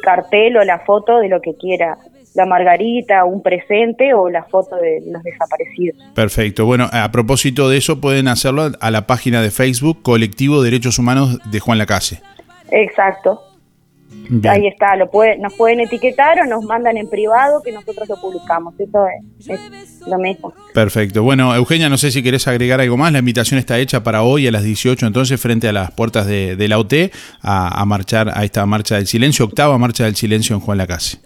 [0.00, 1.96] cartel o la foto de lo que quiera
[2.34, 5.96] la margarita, un presente o la foto de los desaparecidos.
[6.16, 6.66] Perfecto.
[6.66, 11.38] Bueno, a propósito de eso, pueden hacerlo a la página de Facebook Colectivo Derechos Humanos
[11.48, 12.20] de Juan Lacase.
[12.72, 13.47] Exacto.
[14.48, 18.16] Ahí está, lo puede, nos pueden etiquetar o nos mandan en privado que nosotros lo
[18.16, 18.74] publicamos.
[18.78, 19.06] Eso
[19.48, 20.52] es, lo mismo.
[20.74, 21.22] Perfecto.
[21.22, 23.12] Bueno, Eugenia, no sé si querés agregar algo más.
[23.12, 26.68] La invitación está hecha para hoy a las 18, entonces, frente a las puertas de,
[26.68, 27.10] la OT,
[27.42, 31.18] a, marchar a esta marcha del silencio, octava marcha del silencio en Juan Lacase.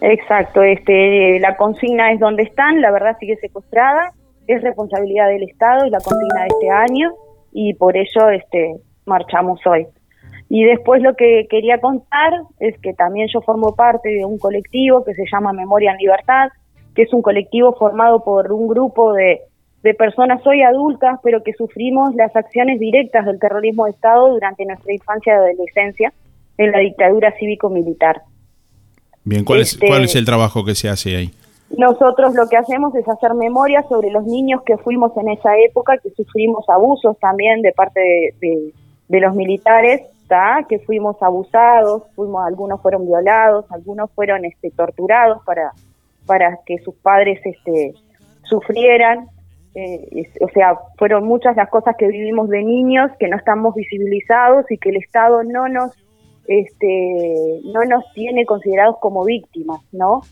[0.00, 0.62] Exacto.
[0.62, 4.12] Este, la consigna es donde están, la verdad sigue secuestrada,
[4.46, 7.12] es responsabilidad del Estado, es la consigna de este año
[7.52, 9.86] y por ello este, marchamos hoy.
[10.48, 15.04] Y después lo que quería contar es que también yo formo parte de un colectivo
[15.04, 16.48] que se llama Memoria en Libertad,
[16.94, 19.40] que es un colectivo formado por un grupo de,
[19.82, 24.64] de personas hoy adultas, pero que sufrimos las acciones directas del terrorismo de Estado durante
[24.64, 26.12] nuestra infancia y adolescencia
[26.58, 28.22] en la dictadura cívico-militar.
[29.24, 31.30] Bien, ¿cuál, es, Este- ¿cuál es el trabajo que se hace ahí?
[31.76, 35.98] Nosotros lo que hacemos es hacer memoria sobre los niños que fuimos en esa época,
[35.98, 38.72] que sufrimos abusos también de parte de, de-
[39.08, 40.02] de los militares,
[40.68, 45.72] que fuimos abusados, fuimos, algunos fueron violados, algunos fueron este, torturados para,
[46.26, 47.94] para que sus padres este,
[48.44, 49.28] sufrieran.
[49.74, 54.70] Eh, o sea, fueron muchas las cosas que vivimos de niños que no estamos visibilizados
[54.70, 55.92] y que el Estado no nos
[56.48, 60.22] este no nos tiene considerados como víctimas, ¿no?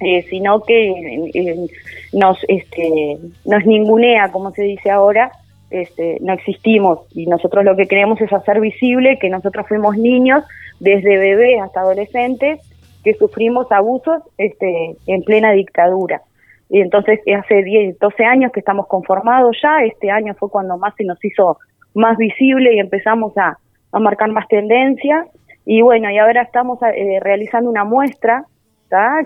[0.00, 1.66] Eh, sino que eh,
[2.14, 5.32] nos este nos ningunea, como se dice ahora,
[5.70, 10.44] este, no existimos y nosotros lo que queremos es hacer visible que nosotros fuimos niños
[10.80, 12.60] desde bebés hasta adolescentes
[13.04, 16.22] que sufrimos abusos este, en plena dictadura.
[16.70, 20.94] Y entonces hace 10, 12 años que estamos conformados ya, este año fue cuando más
[20.96, 21.58] se nos hizo
[21.94, 23.58] más visible y empezamos a,
[23.92, 25.26] a marcar más tendencias.
[25.64, 28.44] Y bueno, y ahora estamos eh, realizando una muestra,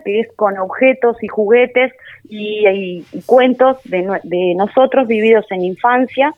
[0.04, 1.92] que es con objetos y juguetes
[2.28, 6.34] y, cuentos de, de nosotros vividos en infancia,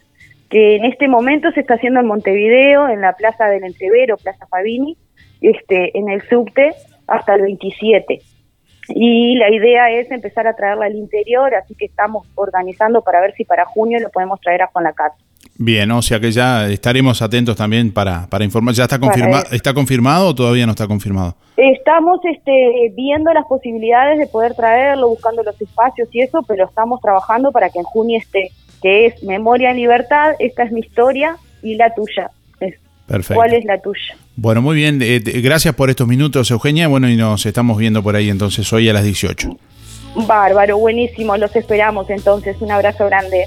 [0.50, 4.46] que en este momento se está haciendo en Montevideo, en la Plaza del Entrevero, Plaza
[4.46, 4.96] Fabini,
[5.40, 6.72] este, en el subte
[7.06, 8.20] hasta el 27
[8.88, 13.34] y la idea es empezar a traerla al interior, así que estamos organizando para ver
[13.34, 15.12] si para junio lo podemos traer a Juan Lacat.
[15.57, 18.74] Bien, o sea que ya estaremos atentos también para, para informar.
[18.74, 21.36] ¿Ya está, confirma está confirmado o todavía no está confirmado?
[21.57, 27.01] Estamos este, viendo las posibilidades de poder traerlo, buscando los espacios y eso, pero estamos
[27.01, 28.51] trabajando para que en junio esté,
[28.82, 32.30] que es Memoria en Libertad, esta es mi historia y la tuya.
[32.59, 32.74] Es,
[33.07, 33.34] Perfecto.
[33.34, 34.16] ¿Cuál es la tuya?
[34.36, 35.01] Bueno, muy bien.
[35.01, 36.88] eh, gracias por estos minutos, Eugenia.
[36.88, 39.57] Bueno, y nos estamos viendo por ahí entonces hoy a las 18.
[40.26, 42.57] Bárbaro, buenísimo, los esperamos entonces.
[42.61, 43.47] Un abrazo grande.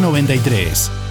[0.01, 1.10] 93.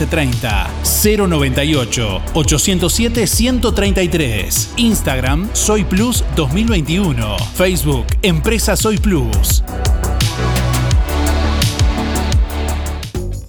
[0.05, 0.67] 12.30.
[0.83, 4.69] 098 807 133.
[4.77, 7.37] Instagram Soy Plus 2021.
[7.53, 9.63] Facebook Empresa Soy Plus.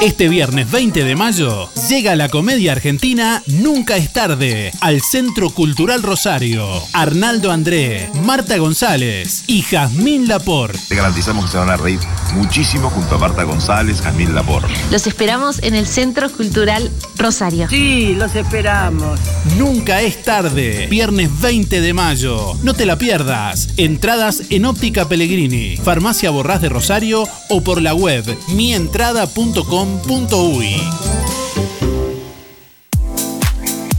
[0.00, 6.02] Este viernes 20 de mayo llega la comedia argentina Nunca es tarde al Centro Cultural
[6.02, 6.68] Rosario.
[6.92, 10.78] Arnaldo André, Marta González y Jazmín Laporte.
[10.88, 11.98] Te garantizamos que se van a reír
[12.34, 14.72] muchísimo junto a Marta González, Jamil Laporte.
[14.90, 17.66] Los esperamos en el Centro Cultural Rosario.
[17.70, 19.18] Sí, los esperamos.
[19.56, 20.88] Nunca es tarde.
[20.88, 22.54] Viernes 20 de mayo.
[22.62, 23.70] No te la pierdas.
[23.78, 28.24] Entradas en Óptica Pellegrini, Farmacia Borrás de Rosario o por la web
[30.04, 31.35] mientrada.com.uy.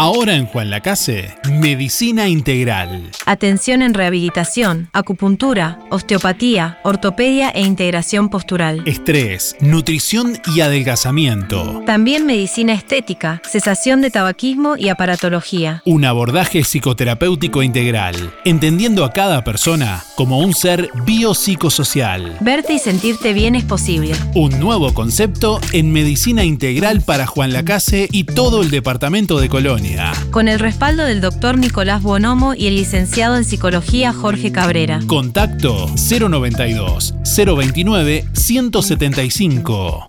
[0.00, 3.10] Ahora en Juan Lacase, Medicina Integral.
[3.26, 8.84] Atención en rehabilitación, acupuntura, osteopatía, ortopedia e integración postural.
[8.86, 11.82] Estrés, nutrición y adelgazamiento.
[11.84, 15.82] También medicina estética, cesación de tabaquismo y aparatología.
[15.84, 22.36] Un abordaje psicoterapéutico integral, entendiendo a cada persona como un ser biopsicosocial.
[22.40, 24.12] Verte y sentirte bien es posible.
[24.36, 29.87] Un nuevo concepto en medicina integral para Juan Lacase y todo el departamento de Colonia.
[30.30, 35.00] Con el respaldo del doctor Nicolás Bonomo y el licenciado en psicología Jorge Cabrera.
[35.06, 40.06] Contacto 092 029 175.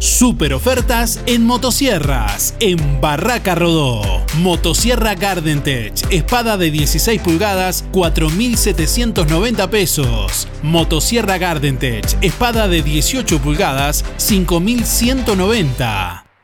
[0.00, 4.00] Super ofertas en motosierras en Barraca Rodó.
[4.38, 10.48] Motosierra Gardentech, espada de 16 pulgadas, 4.790 pesos.
[10.62, 16.29] Motosierra Gardentech, espada de 18 pulgadas, 5.190.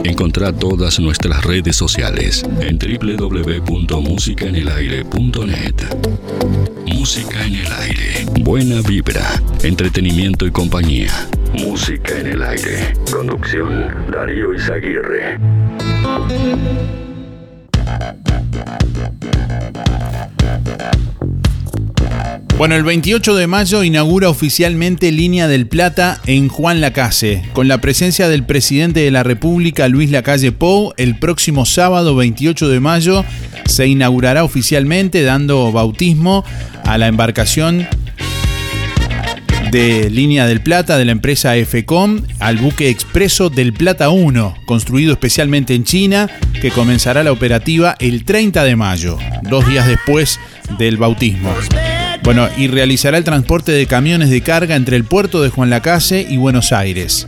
[0.04, 5.74] Encontrá todas nuestras redes sociales en www.musicaenelaire.net.
[6.86, 8.28] Música en el aire.
[8.42, 11.28] Buena vibra, entretenimiento y compañía.
[11.54, 12.94] Música en el aire.
[13.12, 15.40] Conducción Darío Izaguirre.
[22.58, 27.80] Bueno, el 28 de mayo inaugura oficialmente Línea del Plata en Juan Lacase, con la
[27.80, 30.94] presencia del presidente de la República, Luis Lacalle Pou.
[30.96, 33.26] El próximo sábado 28 de mayo
[33.66, 36.46] se inaugurará oficialmente dando bautismo
[36.86, 37.88] a la embarcación
[39.72, 45.13] de Línea del Plata de la empresa FECOM al buque expreso del Plata 1, construido
[45.13, 46.30] especialmente en China,
[46.61, 50.39] que comenzará la operativa el 30 de mayo, dos días después
[50.78, 51.53] del bautismo.
[52.24, 56.26] Bueno, y realizará el transporte de camiones de carga entre el puerto de Juan Lacase
[56.28, 57.28] y Buenos Aires.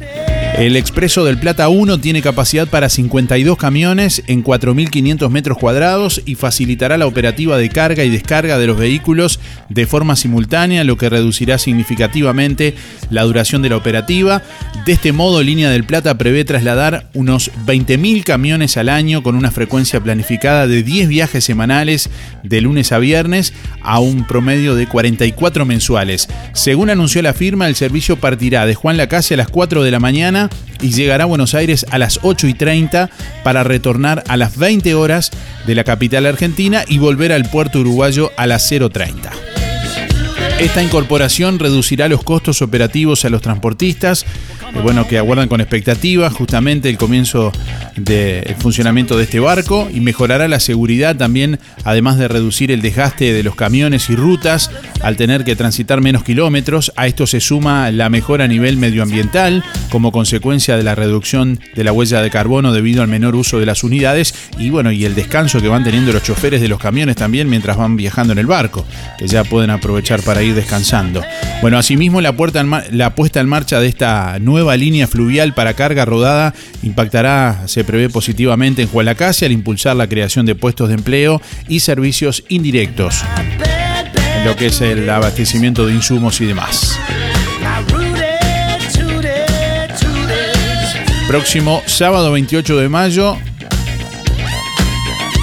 [0.57, 6.33] El Expreso del Plata 1 tiene capacidad para 52 camiones en 4.500 metros cuadrados y
[6.33, 9.39] facilitará la operativa de carga y descarga de los vehículos
[9.69, 12.73] de forma simultánea, lo que reducirá significativamente
[13.11, 14.41] la duración de la operativa.
[14.83, 19.51] De este modo, Línea del Plata prevé trasladar unos 20.000 camiones al año con una
[19.51, 22.09] frecuencia planificada de 10 viajes semanales
[22.41, 23.53] de lunes a viernes
[23.83, 26.27] a un promedio de 44 mensuales.
[26.53, 29.99] Según anunció la firma, el servicio partirá de Juan Lacase a las 4 de la
[29.99, 30.46] mañana
[30.81, 33.09] y llegará a Buenos Aires a las 8 y 30
[33.43, 35.31] para retornar a las 20 horas
[35.65, 39.31] de la capital argentina y volver al puerto uruguayo a las 0.30.
[40.59, 44.25] Esta incorporación reducirá los costos operativos a los transportistas,
[44.73, 47.51] eh, bueno, que aguardan con expectativa justamente el comienzo
[47.95, 53.33] del funcionamiento de este barco y mejorará la seguridad también, además de reducir el desgaste
[53.33, 56.91] de los camiones y rutas al tener que transitar menos kilómetros.
[56.95, 61.83] A esto se suma la mejora a nivel medioambiental como consecuencia de la reducción de
[61.83, 65.15] la huella de carbono debido al menor uso de las unidades y bueno, y el
[65.15, 68.47] descanso que van teniendo los choferes de los camiones también mientras van viajando en el
[68.47, 68.85] barco,
[69.17, 71.23] que ya pueden aprovechar para ir descansando.
[71.61, 75.75] Bueno, asimismo la, puerta la puesta en marcha de esta nueva nueva línea fluvial para
[75.75, 76.51] carga rodada
[76.81, 81.39] impactará, se prevé positivamente en Juan Lacase al impulsar la creación de puestos de empleo
[81.67, 83.23] y servicios indirectos
[84.35, 86.97] en lo que es el abastecimiento de insumos y demás.
[91.27, 93.37] Próximo sábado 28 de mayo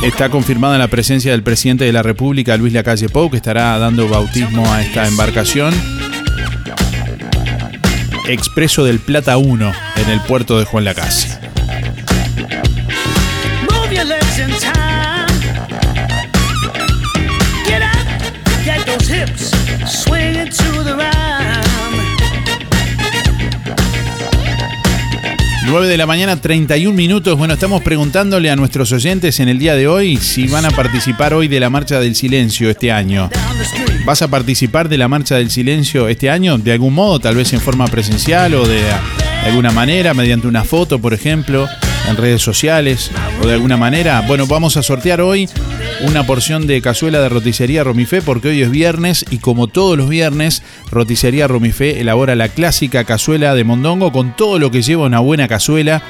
[0.02, 4.08] está confirmada la presencia del presidente de la República, Luis Lacalle Pou, que estará dando
[4.08, 5.72] bautismo a esta embarcación.
[8.26, 11.43] Expreso del Plata 1 en el puerto de Juan Lacase.
[25.74, 27.36] 9 de la mañana, 31 minutos.
[27.36, 31.34] Bueno, estamos preguntándole a nuestros oyentes en el día de hoy si van a participar
[31.34, 33.28] hoy de la Marcha del Silencio este año.
[34.04, 36.58] ¿Vas a participar de la Marcha del Silencio este año?
[36.58, 38.82] De algún modo, tal vez en forma presencial o de
[39.44, 41.68] alguna manera, mediante una foto, por ejemplo,
[42.08, 43.10] en redes sociales
[43.42, 44.22] o de alguna manera.
[44.26, 45.48] Bueno, vamos a sortear hoy
[46.06, 50.08] una porción de cazuela de roticería Romifé porque hoy es viernes y como todos los
[50.08, 55.20] viernes, roticería Romifé elabora la clásica cazuela de mondongo con todo lo que lleva una
[55.20, 56.02] buena cazuela.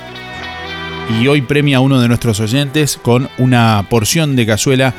[1.21, 4.95] Y hoy premia a uno de nuestros oyentes con una porción de cazuela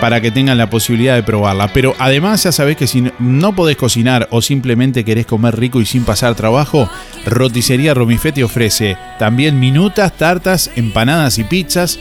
[0.00, 1.72] para que tengan la posibilidad de probarla.
[1.72, 5.86] Pero además ya sabés que si no podés cocinar o simplemente querés comer rico y
[5.86, 6.88] sin pasar trabajo,
[7.26, 11.98] Roticería Romifé te ofrece también minutas, tartas, empanadas y pizzas,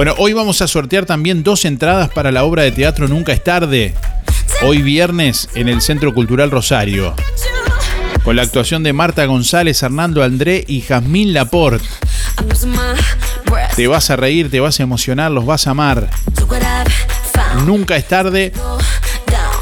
[0.00, 3.44] Bueno, hoy vamos a sortear también dos entradas para la obra de teatro Nunca es
[3.44, 3.92] tarde.
[4.62, 7.14] Hoy viernes en el Centro Cultural Rosario.
[8.24, 11.84] Con la actuación de Marta González, Hernando André y Jazmín Laporte.
[13.76, 16.08] Te vas a reír, te vas a emocionar, los vas a amar.
[17.66, 18.54] Nunca es tarde.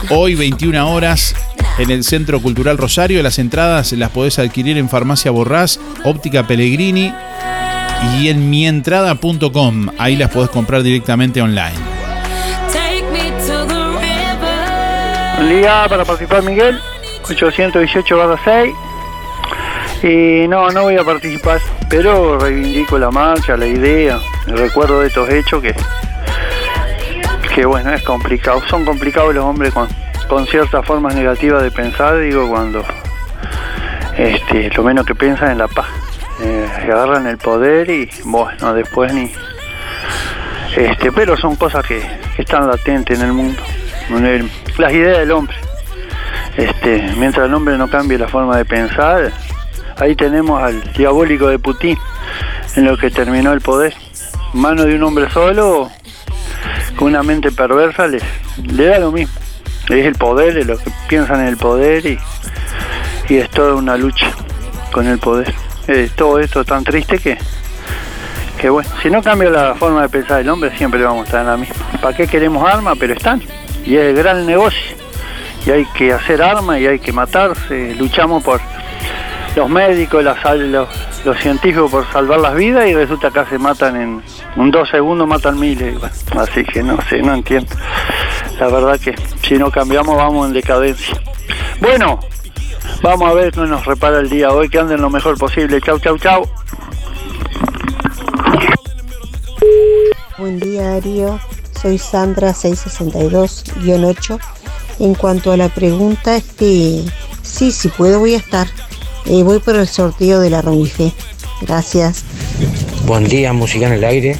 [0.09, 1.35] Hoy 21 horas
[1.79, 3.25] en el Centro Cultural Rosario.
[3.25, 7.13] Las entradas las podés adquirir en Farmacia Borrás, Óptica Pellegrini
[8.15, 9.89] y en mientrada.com.
[9.99, 11.99] Ahí las podés comprar directamente online.
[15.49, 16.79] Día para participar Miguel,
[17.29, 18.75] 818 6.
[20.03, 25.09] Y no, no voy a participar, pero reivindico la marcha, la idea, el recuerdo de
[25.09, 25.75] estos hechos que,
[27.55, 28.63] que bueno, es complicado.
[28.69, 29.89] Son complicados los hombres con,
[30.29, 32.85] con ciertas formas negativas de pensar, digo, cuando
[34.17, 35.87] este, lo menos que piensan en la paz.
[36.41, 39.33] Eh, agarran el poder y bueno, después ni...
[40.77, 42.01] Este, pero son cosas que,
[42.37, 43.61] están latentes en el mundo.
[44.79, 45.57] las ideas del hombre.
[46.57, 49.33] Este, mientras el hombre no cambie la forma de pensar,
[49.97, 51.99] ahí tenemos al diabólico de Putin,
[52.77, 53.95] en lo que terminó el poder.
[54.53, 55.91] Mano de un hombre solo,
[56.97, 58.21] con una mente perversa, le,
[58.73, 59.35] le da lo mismo.
[59.89, 62.19] Es el poder, es lo que piensan en el poder y,
[63.29, 64.31] y es toda una lucha
[64.93, 65.55] con el poder.
[66.15, 67.39] Todo esto tan triste que,
[68.61, 71.41] que bueno, si no cambia la forma de pensar del hombre, siempre vamos a estar
[71.41, 71.77] en la misma.
[72.03, 72.97] ¿Para qué queremos armas?
[73.01, 73.43] Pero están.
[73.87, 74.97] Y es el gran negocio.
[75.67, 77.95] Y hay que hacer armas y hay que matarse.
[77.95, 78.61] Luchamos por
[79.57, 80.89] los médicos, los,
[81.25, 84.23] los científicos por salvar las vidas y resulta que se matan en,
[84.57, 85.97] en dos segundos, matan miles.
[86.37, 87.75] Así que no sé, no entiendo.
[88.61, 91.19] La verdad que si no cambiamos vamos en decadencia.
[91.81, 92.21] Bueno,
[93.03, 95.81] vamos a ver qué nos repara el día hoy, que anden lo mejor posible.
[95.81, 96.49] Chau, chau, chau.
[100.39, 101.41] Buen día Darío,
[101.81, 104.39] soy Sandra 662-8.
[105.01, 107.05] En cuanto a la pregunta, este,
[107.43, 108.67] sí, si puedo voy a estar.
[109.27, 111.13] Eh, voy por el sorteo de la Romife.
[111.61, 112.25] Gracias.
[113.05, 114.37] Buen día, música en el aire.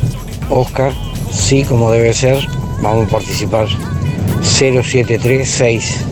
[0.51, 0.93] Oscar,
[1.33, 2.47] sí, como debe ser,
[2.81, 3.67] vamos a participar.
[4.43, 6.05] 0736.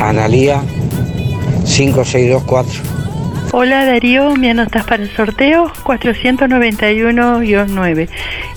[0.00, 0.62] Analía,
[1.64, 3.04] 5624.
[3.56, 8.08] Hola Darío, me anotas para el sorteo 491-9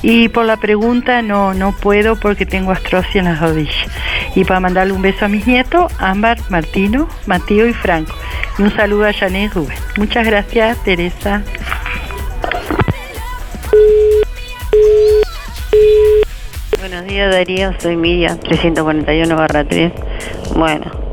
[0.02, 3.76] y por la pregunta no no puedo porque tengo astrosis en las rodillas
[4.34, 8.16] y para mandarle un beso a mis nietos Ámbar, Martino, Matío y Franco
[8.58, 9.78] y un saludo a Janet Rubén.
[9.98, 11.44] Muchas gracias Teresa.
[16.80, 19.92] Buenos días Darío, soy Miriam, 341 barra 3.
[20.56, 21.07] Bueno,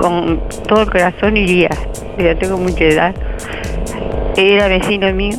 [0.00, 1.70] con todo el corazón iría,
[2.18, 3.14] ya tengo mucha edad.
[4.36, 5.36] Era vecino mío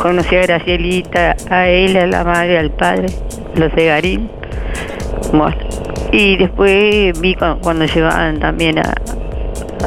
[0.00, 3.06] conocí a Gracielita, a él, a la madre, al padre,
[3.54, 4.28] los Segarín.
[5.32, 5.56] Bueno,
[6.12, 8.92] y después vi cu- cuando llevaban también a,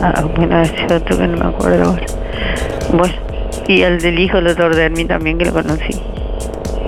[0.01, 2.05] a bueno, otro que no me acuerdo ahora.
[2.93, 3.13] Bueno,
[3.67, 6.01] y al del hijo, el doctor Dermi también que lo conocí.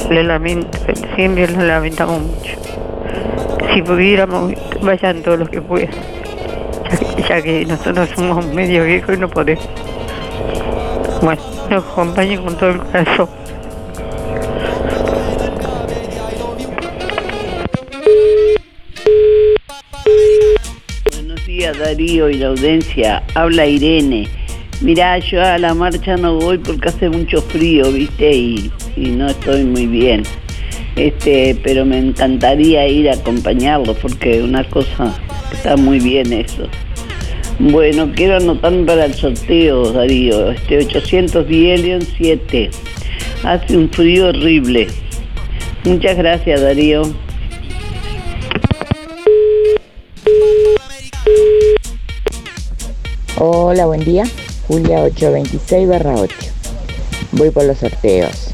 [0.10, 0.76] Le lamento,
[1.16, 2.56] siempre lo lamentamos mucho.
[3.74, 5.90] Si pudiéramos, vayan todos los que puedan.
[7.30, 9.68] Ya que, nosotros somos medio viejos y no podemos.
[11.22, 13.30] Bueno, nos acompañen con todo el corazón.
[21.14, 24.28] Buenos días Darío y la audiencia, habla Irene.
[24.82, 29.28] Mirá, yo a la marcha no voy porque hace mucho frío, viste, y, y no
[29.28, 30.24] estoy muy bien.
[30.96, 35.14] Este, pero me encantaría ir a acompañarlo porque una cosa
[35.54, 36.68] está muy bien eso.
[37.60, 42.70] Bueno, quiero anotarme para el sorteo, Darío, este 810 León 7.
[43.44, 44.88] Hace un frío horrible.
[45.84, 47.04] Muchas gracias, Darío.
[53.38, 54.24] Hola, buen día.
[54.68, 56.36] Julia 826 barra 8.
[57.32, 58.52] Voy por los sorteos.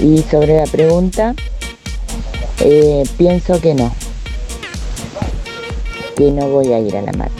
[0.00, 1.34] Y sobre la pregunta,
[2.60, 3.92] eh, pienso que no.
[6.16, 7.34] Que no voy a ir a la marcha.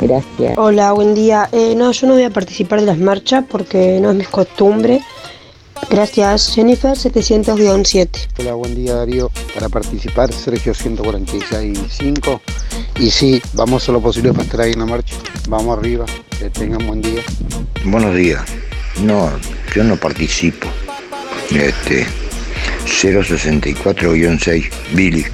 [0.00, 0.58] Gracias.
[0.58, 1.48] Hola, buen día.
[1.52, 5.00] Eh, no, yo no voy a participar de las marchas porque no es mi costumbre.
[5.88, 8.08] Gracias, Jennifer 700-7.
[8.38, 9.30] Hola, buen día Darío.
[9.54, 12.40] Para participar, Sergio 146.5.
[12.98, 15.14] Y sí, vamos a lo posible para estar ahí en la marcha.
[15.48, 16.04] Vamos arriba,
[16.38, 17.22] que tengan buen día.
[17.84, 18.42] Buenos días.
[19.02, 19.30] No,
[19.74, 20.66] yo no participo.
[21.50, 22.06] Este
[22.86, 25.24] 064-6, Billy.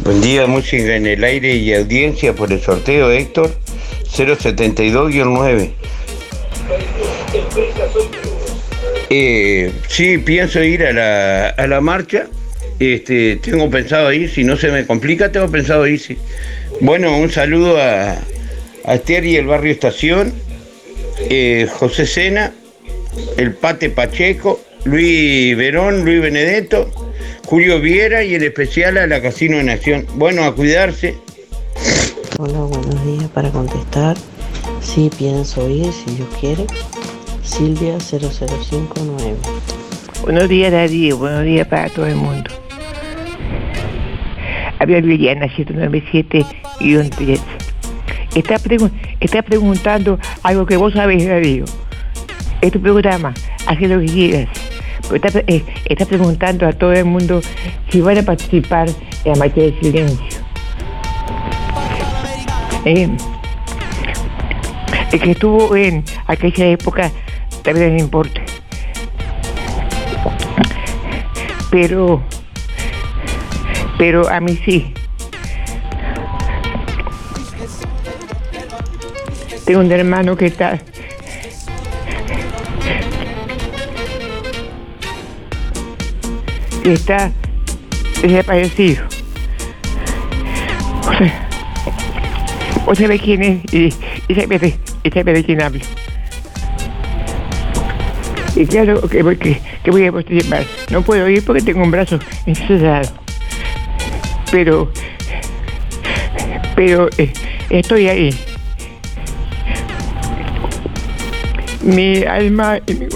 [0.00, 3.50] Buen día, música en el aire y audiencia por el sorteo, Héctor
[4.16, 5.72] 072-9.
[9.10, 12.28] Eh, sí, pienso ir a la, a la marcha.
[12.78, 15.98] Este, tengo pensado ir, si no se me complica, tengo pensado ir.
[15.98, 16.16] sí.
[16.80, 18.12] Bueno, un saludo a,
[18.84, 20.32] a y el barrio Estación,
[21.28, 22.52] eh, José Sena,
[23.36, 27.03] el Pate Pacheco, Luis Verón, Luis Benedetto,
[27.46, 30.06] Julio Viera y en especial a la Casino de Nación.
[30.14, 31.14] Bueno, a cuidarse.
[32.38, 33.28] Hola, buenos días.
[33.30, 34.16] Para contestar,
[34.80, 36.66] sí pienso ir, si Dios quiere.
[37.42, 39.36] Silvia 0059.
[40.22, 41.18] Buenos días, Darío.
[41.18, 42.50] Buenos días para todo el mundo.
[44.78, 46.44] Habla Liliana 797
[47.16, 47.40] 3.
[48.34, 48.90] Está, pregun-
[49.20, 51.64] está preguntando algo que vos sabés, Darío.
[52.60, 53.34] Es tu programa,
[53.66, 54.48] haz lo que quieras.
[55.12, 57.40] Eh, está preguntando a todo el mundo
[57.90, 60.44] si van a participar en la marcha de silencio.
[62.84, 63.08] Eh,
[65.12, 67.10] el que estuvo en aquella época
[67.72, 68.40] vez no importa.
[71.70, 72.22] Pero,
[73.98, 74.92] pero a mí sí.
[79.64, 80.78] Tengo un hermano que está
[86.92, 87.32] está
[88.20, 89.04] desaparecido.
[91.06, 91.48] O sea,
[92.84, 93.94] vos sabés quién es y,
[94.28, 95.80] y sabés de, y sabés de quién hablo.
[98.56, 100.64] Y claro que voy, que, que voy a participar.
[100.90, 103.10] No puedo ir porque tengo un brazo encerrado.
[104.50, 104.92] Pero,
[106.76, 107.32] pero eh,
[107.70, 108.34] estoy ahí.
[111.84, 113.06] Mi alma y mi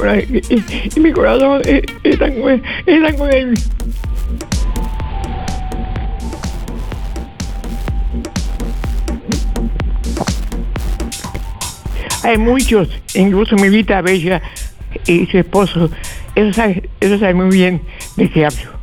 [0.51, 0.63] y,
[0.95, 1.63] y mi corazón
[2.05, 3.55] están, con- están él.
[12.23, 14.43] Hay muchos, incluso mi vida bella
[15.07, 15.91] y su esposo,
[16.35, 17.81] eso sabe, eso sabe muy bien
[18.17, 18.78] de qué hablo.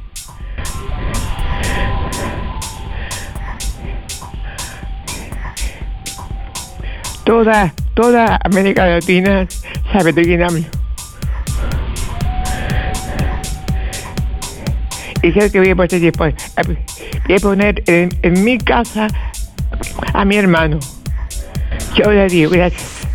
[7.26, 9.48] Toda, toda América Latina
[9.92, 10.64] sabe de quién hablo.
[15.24, 16.36] Y sé que voy a participar.
[17.28, 19.08] Voy a poner en, en mi casa
[20.14, 20.80] a mi hermano.
[21.96, 23.08] Yo le digo, gracias.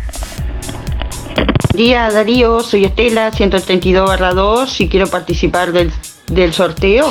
[1.73, 5.89] Día Darío, soy Estela, 132-2 y quiero participar del,
[6.27, 7.09] del sorteo.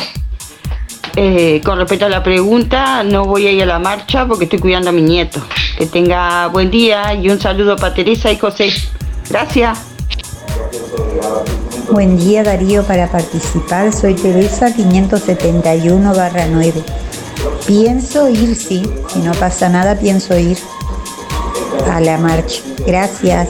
[1.17, 4.59] Eh, con respecto a la pregunta, no voy a ir a la marcha porque estoy
[4.59, 5.41] cuidando a mi nieto.
[5.77, 8.73] Que tenga buen día y un saludo para Teresa y José.
[9.29, 9.79] Gracias.
[11.91, 16.13] Buen día Darío, para participar soy Teresa 571
[16.53, 16.85] 9.
[17.67, 20.57] Pienso ir, sí, si no pasa nada pienso ir
[21.91, 22.63] a la marcha.
[22.87, 23.49] Gracias.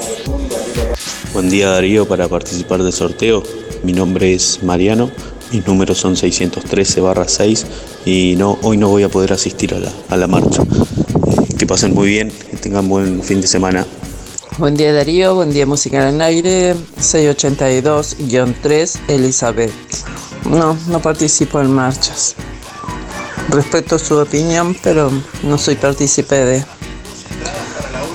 [1.34, 3.42] Buen día Darío, para participar del sorteo,
[3.82, 5.10] mi nombre es Mariano,
[5.52, 7.66] mis números son 613 barra 6
[8.04, 10.62] y no, hoy no voy a poder asistir a la, a la marcha.
[10.62, 13.86] Eh, que pasen muy bien, que tengan buen fin de semana.
[14.58, 19.72] Buen día Darío, buen día Música en el Aire, 682-3 Elizabeth.
[20.48, 22.34] No, no participo en marchas.
[23.48, 25.10] Respeto su opinión, pero
[25.42, 26.64] no soy partícipe de,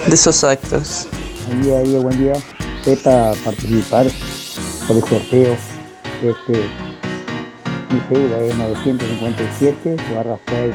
[0.07, 1.07] de esos actos.
[1.47, 2.33] Buen día, Darío, buen día.
[3.03, 4.07] Para participar
[4.87, 5.57] por el sorteo.
[6.21, 6.69] Este,
[7.89, 10.73] mi cédula es 957 barra 6.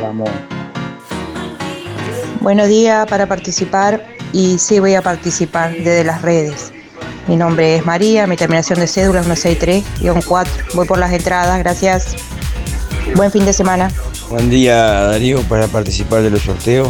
[0.00, 0.30] Vamos.
[2.40, 6.72] Buenos días para participar y sí voy a participar desde las redes.
[7.28, 10.46] Mi nombre es María, mi terminación de cédula es 163-4.
[10.74, 12.16] Voy por las entradas, gracias.
[13.14, 13.90] Buen fin de semana.
[14.28, 16.88] Buen día Darío para participar de los sorteos.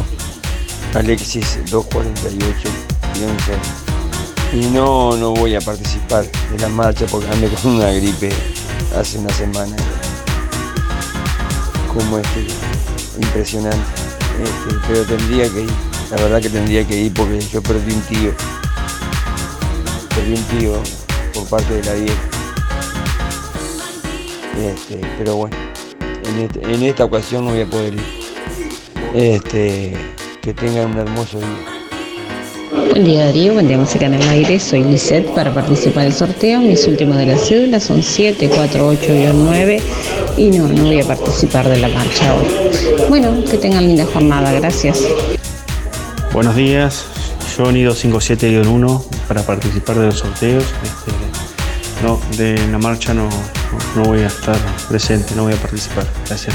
[0.94, 2.68] Alexis 248
[4.52, 8.30] Y no, no voy a participar de la marcha porque ando con una gripe
[8.96, 9.76] hace una semana.
[11.92, 12.46] Como este,
[13.20, 13.78] impresionante.
[14.88, 15.70] Pero tendría que ir,
[16.10, 18.32] la verdad que tendría que ir porque yo perdí un tío.
[20.14, 20.72] Perdí un tío
[21.34, 22.22] por parte de la vieja.
[24.58, 25.56] Este, pero bueno,
[26.24, 28.04] en, este- en esta ocasión no voy a poder ir.
[29.14, 29.94] Este,
[30.40, 31.71] que tengan un hermoso día.
[32.92, 36.60] Buen día Darío, buen día Música en el Aire, soy Lisette para participar del sorteo.
[36.60, 39.80] Mis últimos de las cédulas son 748-9
[40.36, 42.44] y no, no voy a participar de la marcha hoy.
[43.08, 45.00] Bueno, que tengan linda jornada, gracias.
[46.34, 47.06] Buenos días,
[47.56, 50.64] Johnny 257-1 para participar de los sorteos.
[50.64, 51.12] Este,
[52.02, 54.58] no, de la marcha no, no, no voy a estar
[54.90, 56.06] presente, no voy a participar.
[56.26, 56.54] Gracias.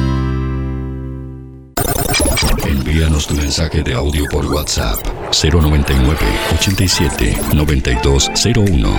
[2.67, 4.99] Envíanos tu mensaje de audio por WhatsApp
[5.31, 6.17] 099
[6.55, 8.89] 87 9201.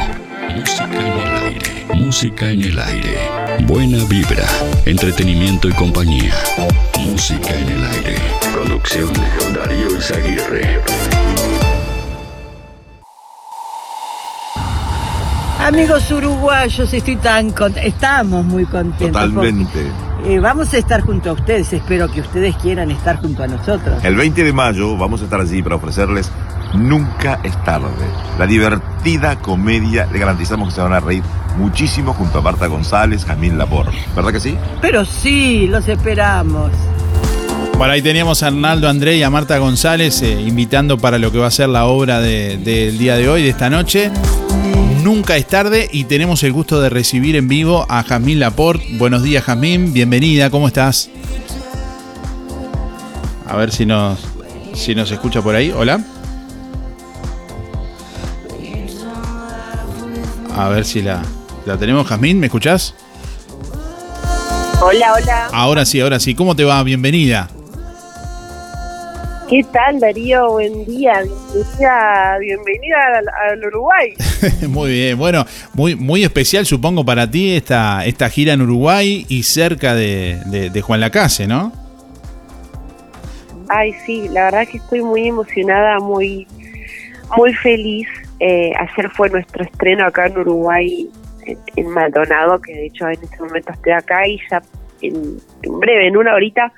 [0.56, 1.86] Música en el aire.
[1.94, 3.18] Música en el aire.
[3.66, 4.46] Buena vibra,
[4.86, 6.34] entretenimiento y compañía.
[7.00, 8.16] Música en el aire.
[8.56, 9.12] Conducción
[9.54, 10.80] Darío Izaguirre.
[15.58, 19.12] Amigos uruguayos, estoy tan con- estamos muy contentos.
[19.12, 19.80] Totalmente.
[19.80, 23.46] porque, eh, vamos a estar junto a ustedes, espero que ustedes quieran estar junto a
[23.46, 24.02] nosotros.
[24.04, 26.30] El 20 de mayo vamos a estar allí para ofrecerles
[26.74, 27.86] Nunca es tarde.
[28.38, 31.22] La divertida comedia, le garantizamos que se van a reír
[31.58, 33.90] muchísimo junto a Marta González, Jamín Lapor.
[34.16, 34.56] ¿Verdad que sí?
[34.80, 36.70] Pero sí, los esperamos.
[37.76, 41.36] Bueno, ahí teníamos a Arnaldo André y a Marta González eh, invitando para lo que
[41.38, 44.10] va a ser la obra de- del día de hoy, de esta noche.
[45.02, 48.86] Nunca es tarde y tenemos el gusto de recibir en vivo a Jazmín Laporte.
[48.98, 49.92] Buenos días, Jazmín.
[49.92, 51.10] Bienvenida, ¿cómo estás?
[53.48, 54.20] A ver si nos.
[54.74, 55.72] si nos escucha por ahí.
[55.72, 56.04] Hola.
[60.56, 61.20] A ver si la,
[61.66, 62.94] la tenemos, Jazmín, ¿me escuchás?
[64.80, 65.48] Hola, hola.
[65.52, 66.36] Ahora sí, ahora sí.
[66.36, 66.80] ¿Cómo te va?
[66.84, 67.48] Bienvenida.
[69.52, 70.52] ¿Qué tal, Darío?
[70.52, 71.12] Buen día.
[71.52, 74.14] Bienvenida, bienvenida al, al Uruguay.
[74.70, 75.18] muy bien.
[75.18, 75.44] Bueno,
[75.74, 80.70] muy, muy especial, supongo, para ti esta, esta gira en Uruguay y cerca de, de,
[80.70, 81.70] de Juan Lacase, ¿no?
[83.68, 86.46] Ay, sí, la verdad que estoy muy emocionada, muy,
[87.36, 88.08] muy feliz.
[88.40, 91.10] Eh, ayer fue nuestro estreno acá en Uruguay,
[91.44, 94.62] en, en Maldonado, que de hecho en este momento estoy acá y ya
[95.02, 96.72] en, en breve, en una horita,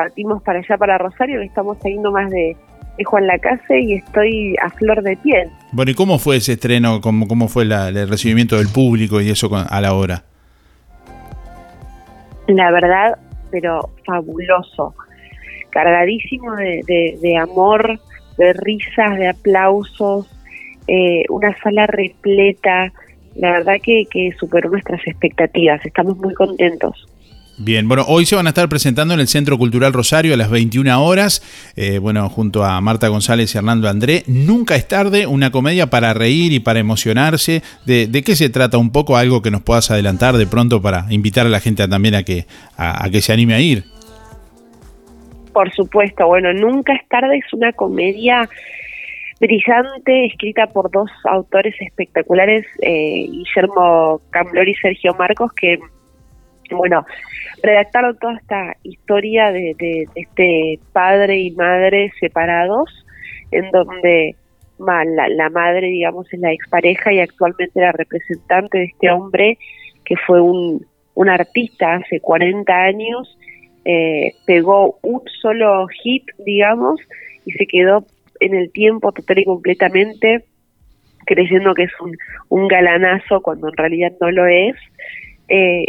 [0.00, 2.56] partimos para allá, para Rosario, que estamos saliendo más de,
[2.96, 5.50] de Juan Lacase y estoy a flor de piel.
[5.72, 7.00] Bueno, ¿y cómo fue ese estreno?
[7.02, 10.24] ¿Cómo, cómo fue la- el recibimiento del público y eso a la hora?
[12.48, 13.16] la verdad,
[13.52, 14.94] pero fabuloso,
[15.70, 18.00] cargadísimo de, de- de amor,
[18.38, 20.26] de risas, de aplausos,
[20.88, 22.92] eh, una sala repleta,
[23.36, 27.06] la verdad que, que superó nuestras expectativas, estamos muy contentos.
[27.62, 30.48] Bien, bueno, hoy se van a estar presentando en el Centro Cultural Rosario a las
[30.48, 31.42] 21 horas,
[31.76, 34.22] eh, bueno, junto a Marta González y Hernando André.
[34.26, 37.60] Nunca es tarde, una comedia para reír y para emocionarse.
[37.84, 39.18] ¿De, qué se trata un poco?
[39.18, 42.46] Algo que nos puedas adelantar de pronto para invitar a la gente también a que,
[42.78, 43.84] a, a que se anime a ir.
[45.52, 48.48] Por supuesto, bueno, Nunca es tarde es una comedia
[49.38, 55.78] brillante, escrita por dos autores espectaculares, eh, Guillermo Camblor y Sergio Marcos, que,
[56.76, 57.04] bueno,
[57.62, 62.90] redactaron toda esta historia de, este padre y madre separados,
[63.50, 64.36] en donde
[64.78, 69.58] la, la madre, digamos, es la expareja y actualmente la representante de este hombre,
[70.04, 73.36] que fue un, un artista hace 40 años,
[73.84, 77.00] eh, pegó un solo hit, digamos,
[77.44, 78.04] y se quedó
[78.40, 80.44] en el tiempo total y completamente
[81.26, 82.16] creyendo que es un,
[82.48, 84.76] un galanazo cuando en realidad no lo es.
[85.48, 85.84] Eh,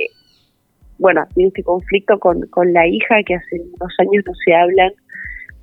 [1.02, 4.92] bueno, tiene este conflicto con, con la hija que hace unos años no se hablan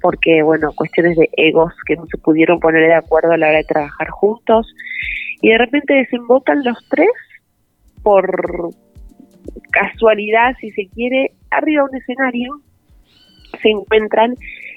[0.01, 3.59] porque, bueno, cuestiones de egos que no se pudieron poner de acuerdo a la hora
[3.59, 4.66] de trabajar juntos
[5.41, 7.11] y de repente desembocan los tres
[8.03, 8.70] por
[9.70, 12.61] casualidad, si se quiere, arriba de un escenario,
[13.62, 14.34] se encuentran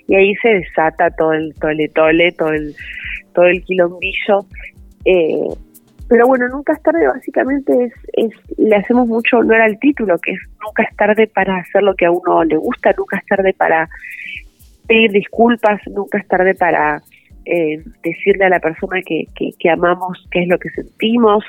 [0.08, 2.76] y ahí se desata todo el tole tole, todo el,
[3.34, 4.46] todo el quilombillo.
[5.06, 5.48] Eh,
[6.12, 10.34] pero bueno, nunca es tarde, básicamente es, es, le hacemos mucho honor al título, que
[10.34, 13.54] es nunca es tarde para hacer lo que a uno le gusta, nunca es tarde
[13.54, 13.88] para
[14.90, 17.02] pedir disculpas, nunca es tarde para
[17.46, 21.46] eh, decirle a la persona que, que, que amamos qué es lo que sentimos,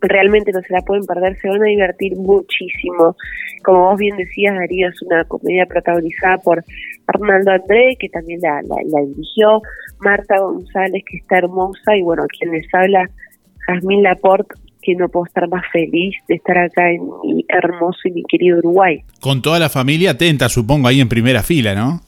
[0.00, 3.16] realmente no se la pueden perder, se van a divertir muchísimo.
[3.64, 6.64] Como vos bien decías, Darío, es una comedia protagonizada por
[7.06, 9.60] Arnaldo André, que también la, la, dirigió,
[10.00, 13.10] Marta González, que está hermosa, y bueno, quien les habla,
[13.68, 18.12] Jazmín Laporte, que no puedo estar más feliz de estar acá en mi hermoso y
[18.12, 19.02] mi querido Uruguay.
[19.20, 22.00] Con toda la familia atenta, supongo, ahí en primera fila, ¿no?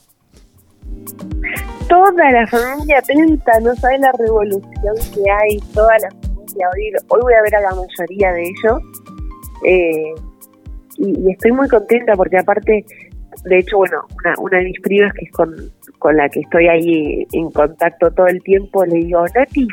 [1.88, 6.68] Toda la familia atenta, no sabe la revolución que hay, toda la familia.
[6.74, 8.82] Hoy, hoy voy a ver a la mayoría de ellos.
[9.66, 10.14] Eh,
[10.98, 12.84] y, y estoy muy contenta porque aparte,
[13.44, 15.54] de hecho, bueno, una, una de mis primas que es con,
[15.98, 19.66] con la que estoy ahí en contacto todo el tiempo, le digo, Nati,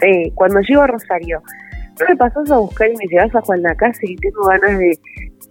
[0.00, 1.42] eh, cuando llego a Rosario,
[1.98, 4.98] ¿no me pasas a buscar y me llevas a Juan Lacase y tengo ganas de,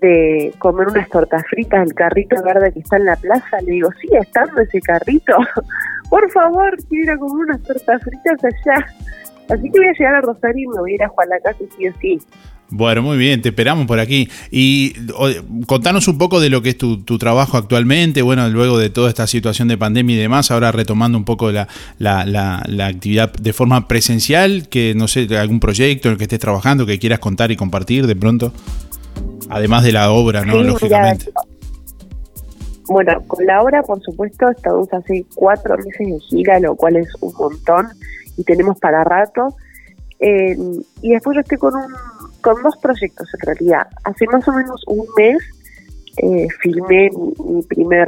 [0.02, 3.62] de comer unas tortas fritas del carrito verde que está en la plaza?
[3.62, 5.36] Le digo, sigue estando ese carrito.
[6.10, 8.86] Por favor, quiero comer unas tortas fritas allá.
[9.50, 11.68] Así que voy a llegar a Rosario y me voy a ir a Juan Lacase
[11.78, 12.20] sí o sí.
[12.70, 14.28] Bueno, muy bien, te esperamos por aquí.
[14.50, 15.30] Y o,
[15.68, 19.10] contanos un poco de lo que es tu, tu, trabajo actualmente, bueno, luego de toda
[19.10, 21.68] esta situación de pandemia y demás, ahora retomando un poco la,
[22.00, 26.24] la, la, la actividad de forma presencial, que no sé, algún proyecto en el que
[26.24, 28.52] estés trabajando, que quieras contar y compartir de pronto,
[29.50, 30.54] además de la obra, ¿no?
[30.54, 31.32] Sí, Lógicamente.
[32.88, 37.10] bueno, con la obra, por supuesto, estamos hace cuatro meses de gira, lo cual es
[37.22, 37.88] un montón
[38.38, 39.56] y tenemos para rato.
[40.20, 40.58] Eh,
[41.02, 42.15] y después yo estoy con un
[42.46, 43.88] con dos proyectos en realidad.
[44.04, 45.38] Hace más o menos un mes
[46.18, 47.10] eh, filmé
[47.44, 48.08] mi, primer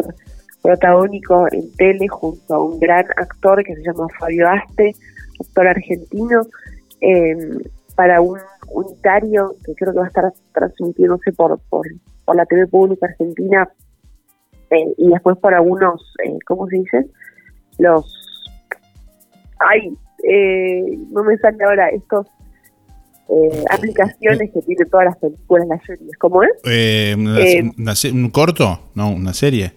[0.61, 4.93] protagónico en tele junto a un gran actor que se llama Fabio Aste,
[5.39, 6.43] actor argentino,
[7.01, 7.35] eh,
[7.95, 8.37] para un
[8.69, 11.87] unitario que creo que va a estar transmitiéndose por, por,
[12.23, 13.67] por la TV Pública Argentina
[14.69, 17.07] eh, y después por algunos, eh, ¿cómo se dice?
[17.79, 18.05] Los...
[19.57, 19.97] Ay,
[20.29, 22.27] eh, no me sale ahora estos
[23.29, 26.17] eh, aplicaciones que tiene todas las películas, las series.
[26.17, 26.51] ¿Cómo es?
[26.65, 28.79] Eh, una, Eh, una ¿Un corto?
[28.95, 29.73] No, una serie.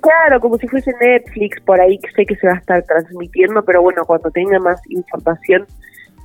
[0.00, 3.82] Claro, como si fuese Netflix, por ahí sé que se va a estar transmitiendo, pero
[3.82, 5.66] bueno, cuando tenga más información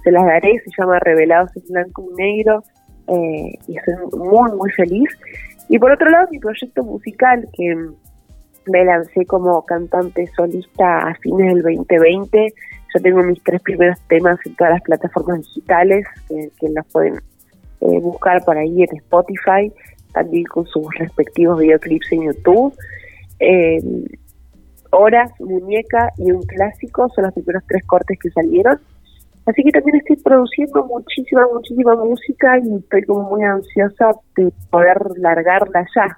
[0.04, 2.64] se las daré, se llama Revelados en Blanco y Negro,
[3.08, 5.10] eh, y estoy muy, muy feliz.
[5.68, 7.76] Y por otro lado, mi proyecto musical, que
[8.68, 12.54] me lancé como cantante solista a fines del 2020,
[12.96, 17.16] yo tengo mis tres primeros temas en todas las plataformas digitales, que, que las pueden
[17.82, 19.72] eh, buscar por ahí en Spotify,
[20.14, 22.74] también con sus respectivos videoclips en YouTube.
[23.40, 23.82] Eh,
[24.92, 28.80] Horas, Muñeca y un clásico son los primeros tres cortes que salieron.
[29.46, 34.98] Así que también estoy produciendo muchísima, muchísima música y estoy como muy ansiosa de poder
[35.18, 36.18] largarla ya.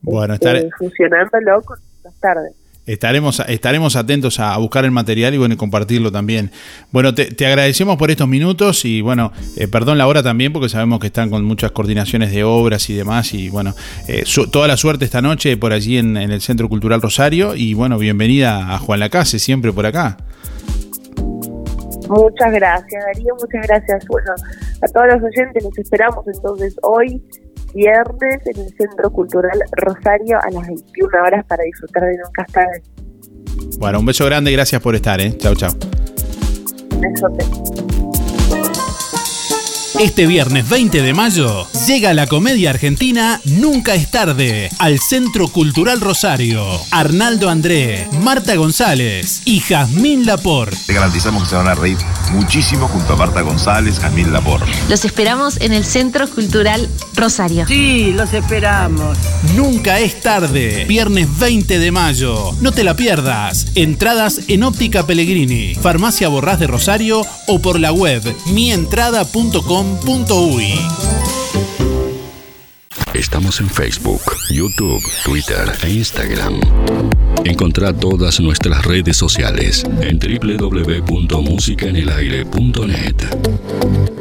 [0.00, 2.65] Bueno, estaré, eh, funcionándolo con las tardes.
[2.86, 6.50] Estaremos, estaremos atentos a buscar el material y bueno, compartirlo también.
[6.92, 10.68] Bueno, te, te agradecemos por estos minutos y bueno, eh, perdón la hora también porque
[10.68, 13.74] sabemos que están con muchas coordinaciones de obras y demás y bueno,
[14.08, 17.74] eh, toda la suerte esta noche por allí en, en el Centro Cultural Rosario y
[17.74, 20.16] bueno, bienvenida a Juan Lacase, siempre por acá.
[22.08, 24.06] Muchas gracias, Darío, muchas gracias.
[24.06, 24.32] Bueno,
[24.80, 27.22] a todos los oyentes los esperamos entonces hoy,
[27.76, 32.52] viernes, en el Centro Cultural Rosario a las 21 horas para disfrutar de Nunca es
[32.52, 32.82] tarde.
[33.78, 35.36] Bueno, un beso grande y gracias por estar, ¿eh?
[35.36, 35.70] Chau, chau.
[36.98, 37.95] Besote.
[39.98, 46.02] Este viernes 20 de mayo llega la comedia argentina Nunca es tarde al Centro Cultural
[46.02, 46.66] Rosario.
[46.90, 50.76] Arnaldo André, Marta González y Jazmín Laporte.
[50.86, 51.96] Te garantizamos que se van a reír
[52.32, 54.70] muchísimo junto a Marta González, Jamil Laporte.
[54.90, 57.66] Los esperamos en el Centro Cultural Rosario.
[57.66, 59.16] Sí, los esperamos.
[59.54, 60.84] Nunca es tarde.
[60.86, 62.52] Viernes 20 de mayo.
[62.60, 63.68] No te la pierdas.
[63.74, 68.22] Entradas en Óptica Pellegrini, Farmacia Borrás de Rosario o por la web
[73.14, 74.20] Estamos en Facebook,
[74.50, 76.60] YouTube, Twitter e Instagram.
[77.44, 83.14] Encontrá todas nuestras redes sociales en www.musicaenelaire.net.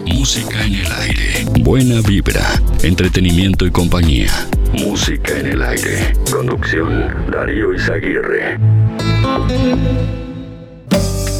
[0.06, 1.46] Música en el aire.
[1.60, 4.32] Buena vibra, entretenimiento y compañía.
[4.74, 6.14] Música en el aire.
[6.32, 8.58] Conducción Darío Izaguirre.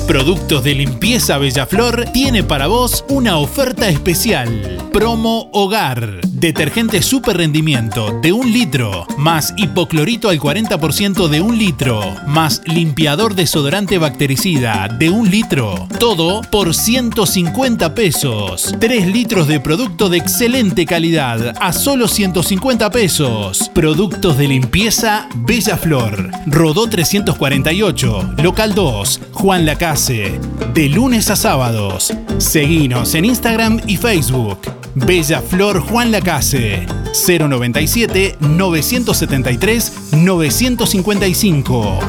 [0.08, 4.78] Productos de limpieza Bellaflor tiene para vos una oferta especial.
[4.94, 6.22] Promo Hogar.
[6.24, 13.34] Detergente super rendimiento de un litro, más hipoclorito al 40% de un litro, más limpiador
[13.34, 15.88] desodorante bactericida de un litro.
[16.00, 18.76] Todo por 150 pesos.
[18.80, 23.72] 3 litros de producto de excelente calidad a solo 150 pesos.
[23.74, 26.30] Productos de limpieza Bellaflor.
[26.46, 29.66] Rodó 348, local 2, Juan
[29.96, 32.14] De lunes a sábados.
[32.38, 34.60] Seguinos en Instagram y Facebook.
[34.94, 36.86] Bella Flor Juan Lacase.
[37.26, 42.00] 097 973 955.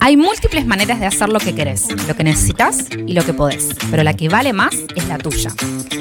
[0.00, 3.76] Hay múltiples maneras de hacer lo que querés, lo que necesitas y lo que podés,
[3.92, 5.52] pero la que vale más es la tuya.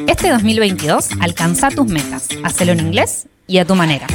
[0.07, 4.07] Este 2022 alcanza tus metas, hacelo en inglés y a tu manera.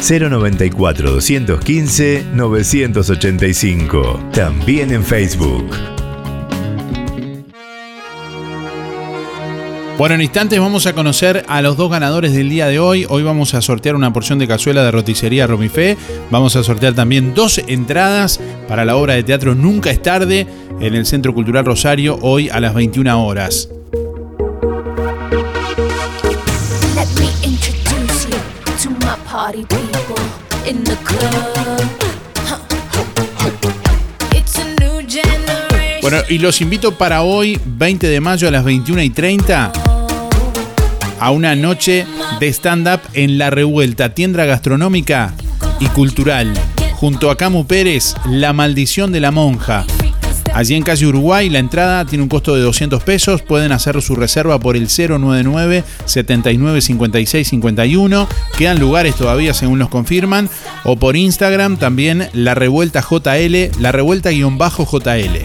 [0.00, 4.30] 094 215 985.
[4.32, 5.70] También en Facebook.
[9.98, 13.04] Bueno, en instantes vamos a conocer a los dos ganadores del día de hoy.
[13.10, 15.98] Hoy vamos a sortear una porción de cazuela de roticería Romifé.
[16.30, 20.46] Vamos a sortear también dos entradas para la obra de teatro Nunca es tarde
[20.80, 23.68] en el Centro Cultural Rosario hoy a las 21 horas.
[36.02, 39.72] Bueno, y los invito para hoy, 20 de mayo a las 21 y 30,
[41.18, 42.06] a una noche
[42.38, 45.34] de stand-up en La Revuelta, tienda gastronómica
[45.80, 46.52] y cultural.
[46.94, 49.84] Junto a Camu Pérez, La Maldición de la Monja.
[50.54, 53.42] Allí en calle Uruguay, la entrada tiene un costo de 200 pesos.
[53.42, 58.28] Pueden hacer su reserva por el 099 79 56 51.
[58.58, 60.48] Quedan lugares todavía según nos confirman.
[60.84, 65.44] O por Instagram también la revuelta JL, la revuelta guion bajo JL.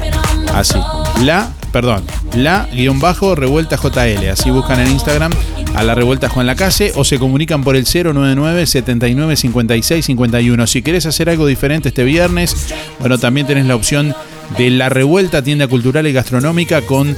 [0.53, 0.79] Así.
[1.23, 2.03] La, perdón,
[2.35, 4.29] la guion bajo revuelta JL.
[4.29, 5.31] Así buscan en Instagram
[5.75, 10.67] a la revuelta Juan Lacase o se comunican por el 099 79 56 51.
[10.67, 14.15] Si querés hacer algo diferente este viernes, bueno, también tenés la opción
[14.57, 17.15] de la revuelta tienda cultural y gastronómica con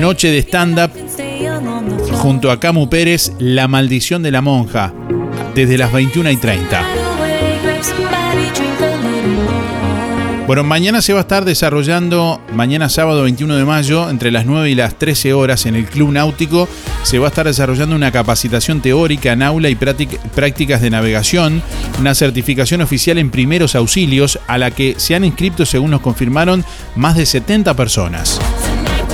[0.00, 0.90] noche de stand-up
[2.12, 4.92] junto a Camu Pérez, La Maldición de la Monja,
[5.54, 6.95] desde las 21 y 30.
[10.46, 14.70] Bueno, mañana se va a estar desarrollando, mañana sábado 21 de mayo, entre las 9
[14.70, 16.68] y las 13 horas en el Club Náutico,
[17.02, 21.62] se va a estar desarrollando una capacitación teórica en aula y práctic- prácticas de navegación,
[21.98, 26.64] una certificación oficial en primeros auxilios a la que se han inscrito, según nos confirmaron,
[26.94, 28.40] más de 70 personas.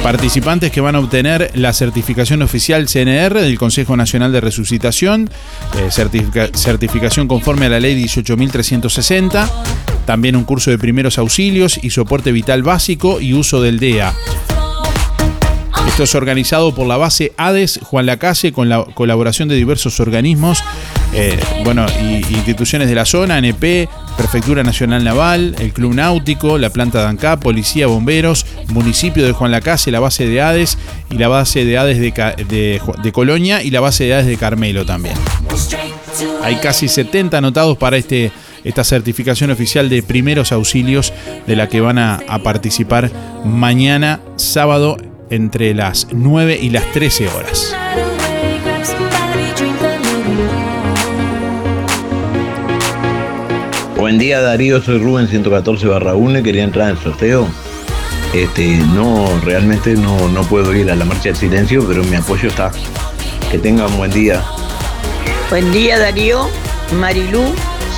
[0.02, 5.30] Participantes que van a obtener la certificación oficial CNR del Consejo Nacional de Resucitación,
[5.78, 9.48] eh, certifica- certificación conforme a la ley 18.360,
[10.04, 14.14] también un curso de primeros auxilios y soporte vital básico y uso del DEA.
[15.92, 20.64] Esto es organizado por la base ADES Juan Lacase con la colaboración de diversos organismos,
[21.12, 21.84] eh, bueno,
[22.30, 27.88] instituciones de la zona, ANP, Prefectura Nacional Naval, el Club Náutico, la planta de Policía,
[27.88, 30.78] Bomberos, Municipio de Juan Lacase, la base de ADES
[31.10, 34.86] y la base de ADES de, de Colonia y la base de ADES de Carmelo
[34.86, 35.16] también.
[36.42, 38.32] Hay casi 70 anotados para este,
[38.64, 41.12] esta certificación oficial de primeros auxilios
[41.46, 43.10] de la que van a, a participar
[43.44, 44.96] mañana sábado
[45.30, 47.74] entre las 9 y las 13 horas.
[53.96, 57.48] Buen día Darío, soy Rubén 114 barra 1 quería entrar en el sorteo.
[58.34, 62.48] Este, no, realmente no, no puedo ir a la marcha del silencio, pero mi apoyo
[62.48, 62.72] está.
[63.50, 64.42] Que tengan buen día.
[65.50, 66.48] Buen día Darío,
[66.98, 67.44] Marilú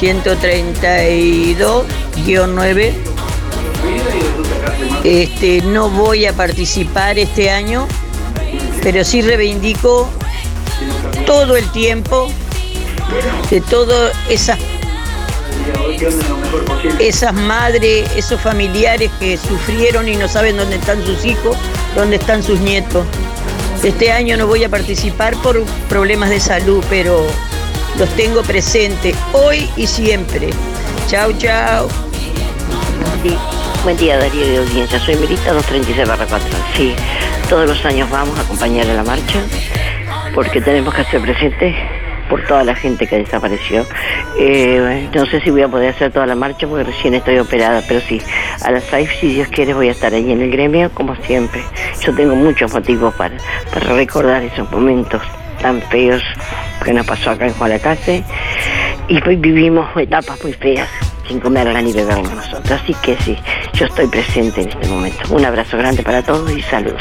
[0.01, 2.93] 132-9.
[5.05, 7.87] Este, no voy a participar este año,
[8.83, 10.09] pero sí reivindico
[11.27, 12.29] todo el tiempo
[13.51, 14.59] de todas esas
[16.99, 21.57] esas madres, esos familiares que sufrieron y no saben dónde están sus hijos,
[21.95, 23.07] dónde están sus nietos.
[23.83, 27.27] Este año no voy a participar por problemas de salud, pero
[27.99, 30.51] los tengo presentes hoy y siempre.
[31.09, 31.89] Chao, chao.
[33.85, 36.49] Buen día Darío de audiencia, soy Merita 236 barra 4.
[36.75, 36.95] Sí,
[37.49, 39.41] todos los años vamos a acompañar a la marcha
[40.35, 41.75] porque tenemos que hacer presente
[42.29, 43.87] por toda la gente que desapareció.
[44.39, 47.83] Eh, no sé si voy a poder hacer toda la marcha porque recién estoy operada,
[47.87, 48.21] pero sí,
[48.63, 51.63] a las 6 si Dios quiere voy a estar ahí en el gremio como siempre.
[52.01, 53.37] Yo tengo muchos motivos para,
[53.73, 55.23] para recordar esos momentos
[55.61, 56.23] tan feos
[56.85, 58.23] que nos pasó acá en Juanacase
[59.09, 60.89] y hoy vivimos etapas muy feas
[61.27, 62.71] sin comerla ni beberla nosotros.
[62.83, 63.37] Así que sí,
[63.75, 65.35] yo estoy presente en este momento.
[65.35, 67.01] Un abrazo grande para todos y saludos.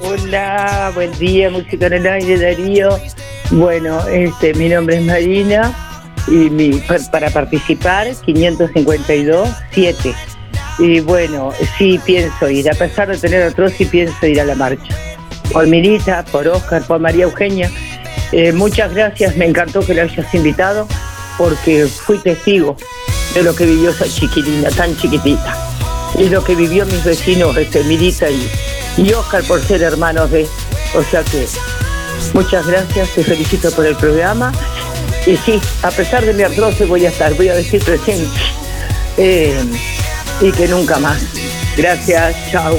[0.00, 2.98] Hola, buen día, música en el aire, Darío.
[3.50, 5.72] Bueno, este, mi nombre es Marina
[6.28, 10.14] y mi, pa- para participar 552 7.
[10.80, 14.54] Y bueno, sí pienso ir, a pesar de tener otros, sí pienso ir a la
[14.54, 14.96] marcha.
[15.52, 17.70] Por Mirita, por Oscar, por María Eugenia,
[18.32, 20.86] Eh, muchas gracias, me encantó que la hayas invitado
[21.36, 22.76] porque fui testigo
[23.34, 25.52] de lo que vivió esa chiquilina tan chiquitita
[26.16, 28.48] y lo que vivió mis vecinos, este, Mirita y,
[28.98, 30.46] y Oscar por ser hermanos de.
[30.94, 31.44] O sea que
[32.32, 34.52] muchas gracias, te felicito por el programa.
[35.26, 38.30] Y sí, a pesar de mi artrosis voy a estar, voy a decir presente.
[40.40, 41.22] Y que nunca más.
[41.76, 42.78] Gracias, chao.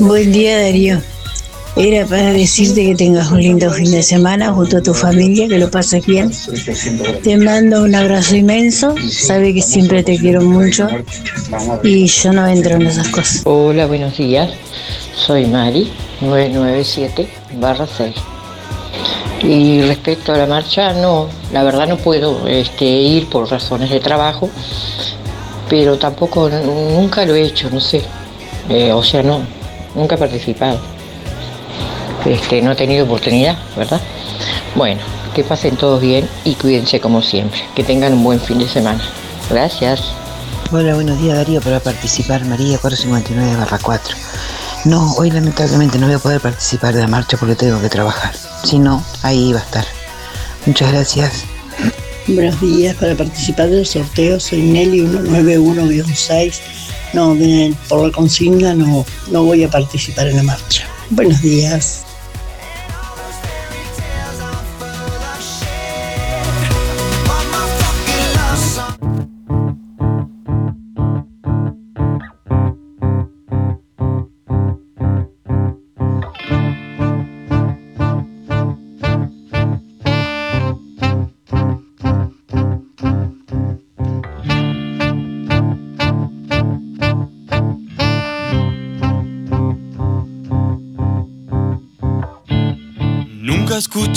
[0.00, 1.19] Buen día Darío.
[1.76, 5.58] Era para decirte que tengas un lindo fin de semana junto a tu familia, que
[5.58, 6.30] lo pases bien.
[7.22, 10.88] Te mando un abrazo inmenso, sabe que siempre te quiero mucho
[11.82, 13.42] y yo no entro en esas cosas.
[13.44, 14.50] Hola, buenos días.
[15.14, 15.90] Soy Mari,
[16.20, 17.28] 997
[17.96, 18.14] 6.
[19.42, 24.00] Y respecto a la marcha, no, la verdad no puedo este, ir por razones de
[24.00, 24.50] trabajo,
[25.68, 28.02] pero tampoco, nunca lo he hecho, no sé.
[28.68, 29.40] Eh, o sea, no,
[29.94, 30.99] nunca he participado.
[32.24, 34.00] Este, no he tenido oportunidad, ¿verdad?
[34.74, 35.00] Bueno,
[35.34, 37.60] que pasen todos bien y cuídense como siempre.
[37.74, 39.02] Que tengan un buen fin de semana.
[39.48, 40.02] Gracias.
[40.72, 44.16] Hola, buenos días Darío, para participar María 459 4.
[44.84, 48.34] No, hoy lamentablemente no voy a poder participar de la marcha porque tengo que trabajar.
[48.64, 49.84] Si no, ahí iba a estar.
[50.66, 51.44] Muchas gracias.
[52.28, 56.60] Buenos días, para participar del sorteo soy Nelly 191-6.
[57.12, 60.86] No, miren, por la consigna no, no voy a participar en la marcha.
[61.10, 62.04] Buenos días.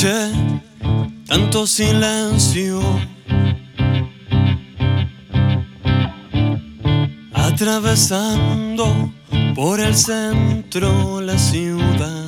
[0.04, 2.82] Tanto silencio.
[7.34, 9.14] Atravesando
[9.56, 12.28] por el centro la ciudad.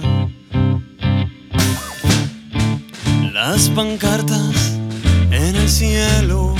[3.33, 4.77] Las pancartas
[5.31, 6.55] en el cielo.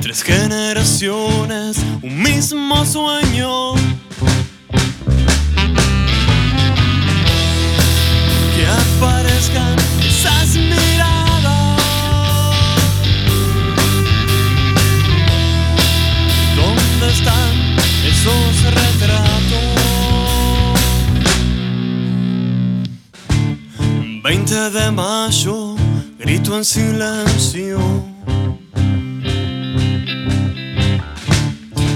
[0.00, 3.74] Tres generaciones, un mismo sueño.
[24.30, 25.74] 20 de mayo,
[26.18, 27.78] grito en silencio.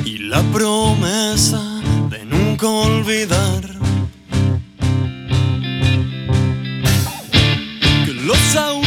[0.05, 1.61] Y la promesa
[2.09, 3.62] de nunca olvidar.
[8.53, 8.82] Que los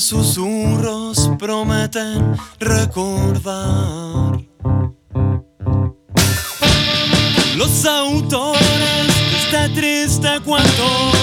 [0.00, 4.40] Susurros prometen recordar.
[7.56, 8.60] Los autores
[9.06, 11.13] de este triste cuento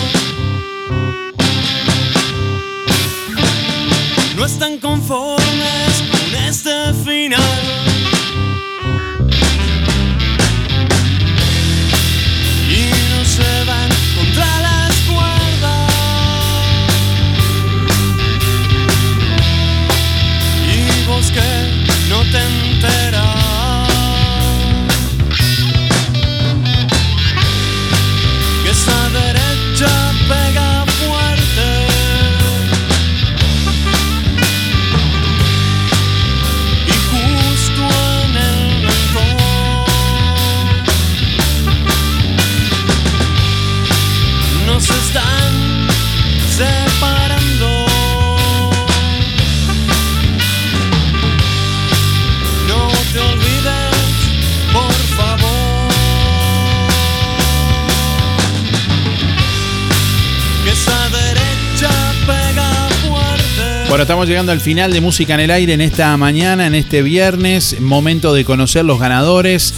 [64.11, 67.79] estamos llegando al final de Música en el Aire en esta mañana, en este viernes.
[67.79, 69.73] Momento de conocer los ganadores.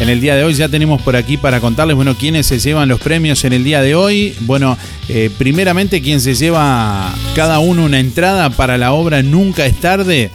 [0.00, 2.88] En el día de hoy ya tenemos por aquí para contarles, bueno, quiénes se llevan
[2.88, 4.32] los premios en el día de hoy.
[4.42, 4.78] Bueno,
[5.08, 10.30] eh, primeramente quien se lleva cada uno una entrada para la obra Nunca es tarde,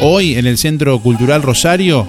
[0.00, 2.06] hoy en el Centro Cultural Rosario.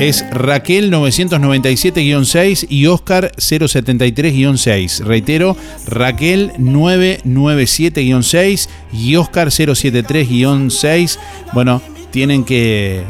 [0.00, 5.04] Es Raquel 997-6 y Oscar 073-6.
[5.04, 5.56] Reitero,
[5.86, 11.18] Raquel 997-6 y Oscar 073-6.
[11.52, 11.80] Bueno,
[12.10, 13.04] tienen que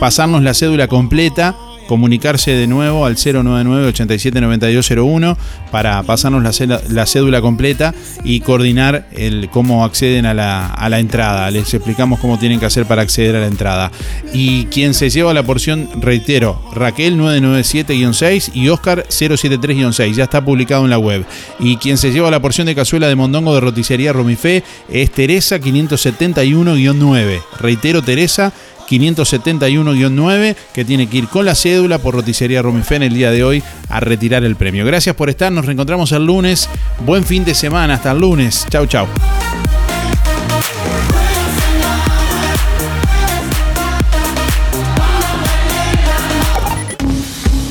[0.00, 1.56] pasarnos la cédula completa,
[1.88, 5.36] comunicarse de nuevo al 099-879201
[5.72, 7.94] para pasarnos la, cédula- la cédula completa
[8.24, 11.50] y coordinar el cómo acceden a la, a la entrada.
[11.50, 13.90] Les explicamos cómo tienen que hacer para acceder a la entrada.
[14.32, 20.12] Y quien se lleva la porción, reitero, Raquel 997-6 y Oscar 073-6.
[20.14, 21.24] Ya está publicado en la web.
[21.58, 25.58] Y quien se lleva la porción de cazuela de mondongo de roticería Romifé es Teresa
[25.58, 27.40] 571-9.
[27.60, 28.52] Reitero, Teresa
[28.88, 33.44] 571-9 que tiene que ir con la cédula por roticería Romifé en el día de
[33.44, 34.84] hoy a retirar el premio.
[34.84, 36.68] Gracias por estar, nos reencontramos el lunes.
[37.04, 38.66] Buen fin de semana, hasta el lunes.
[38.70, 39.06] Chau, chau.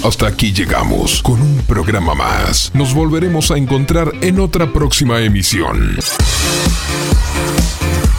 [0.07, 2.71] Hasta aquí llegamos con un programa más.
[2.73, 5.97] Nos volveremos a encontrar en otra próxima emisión.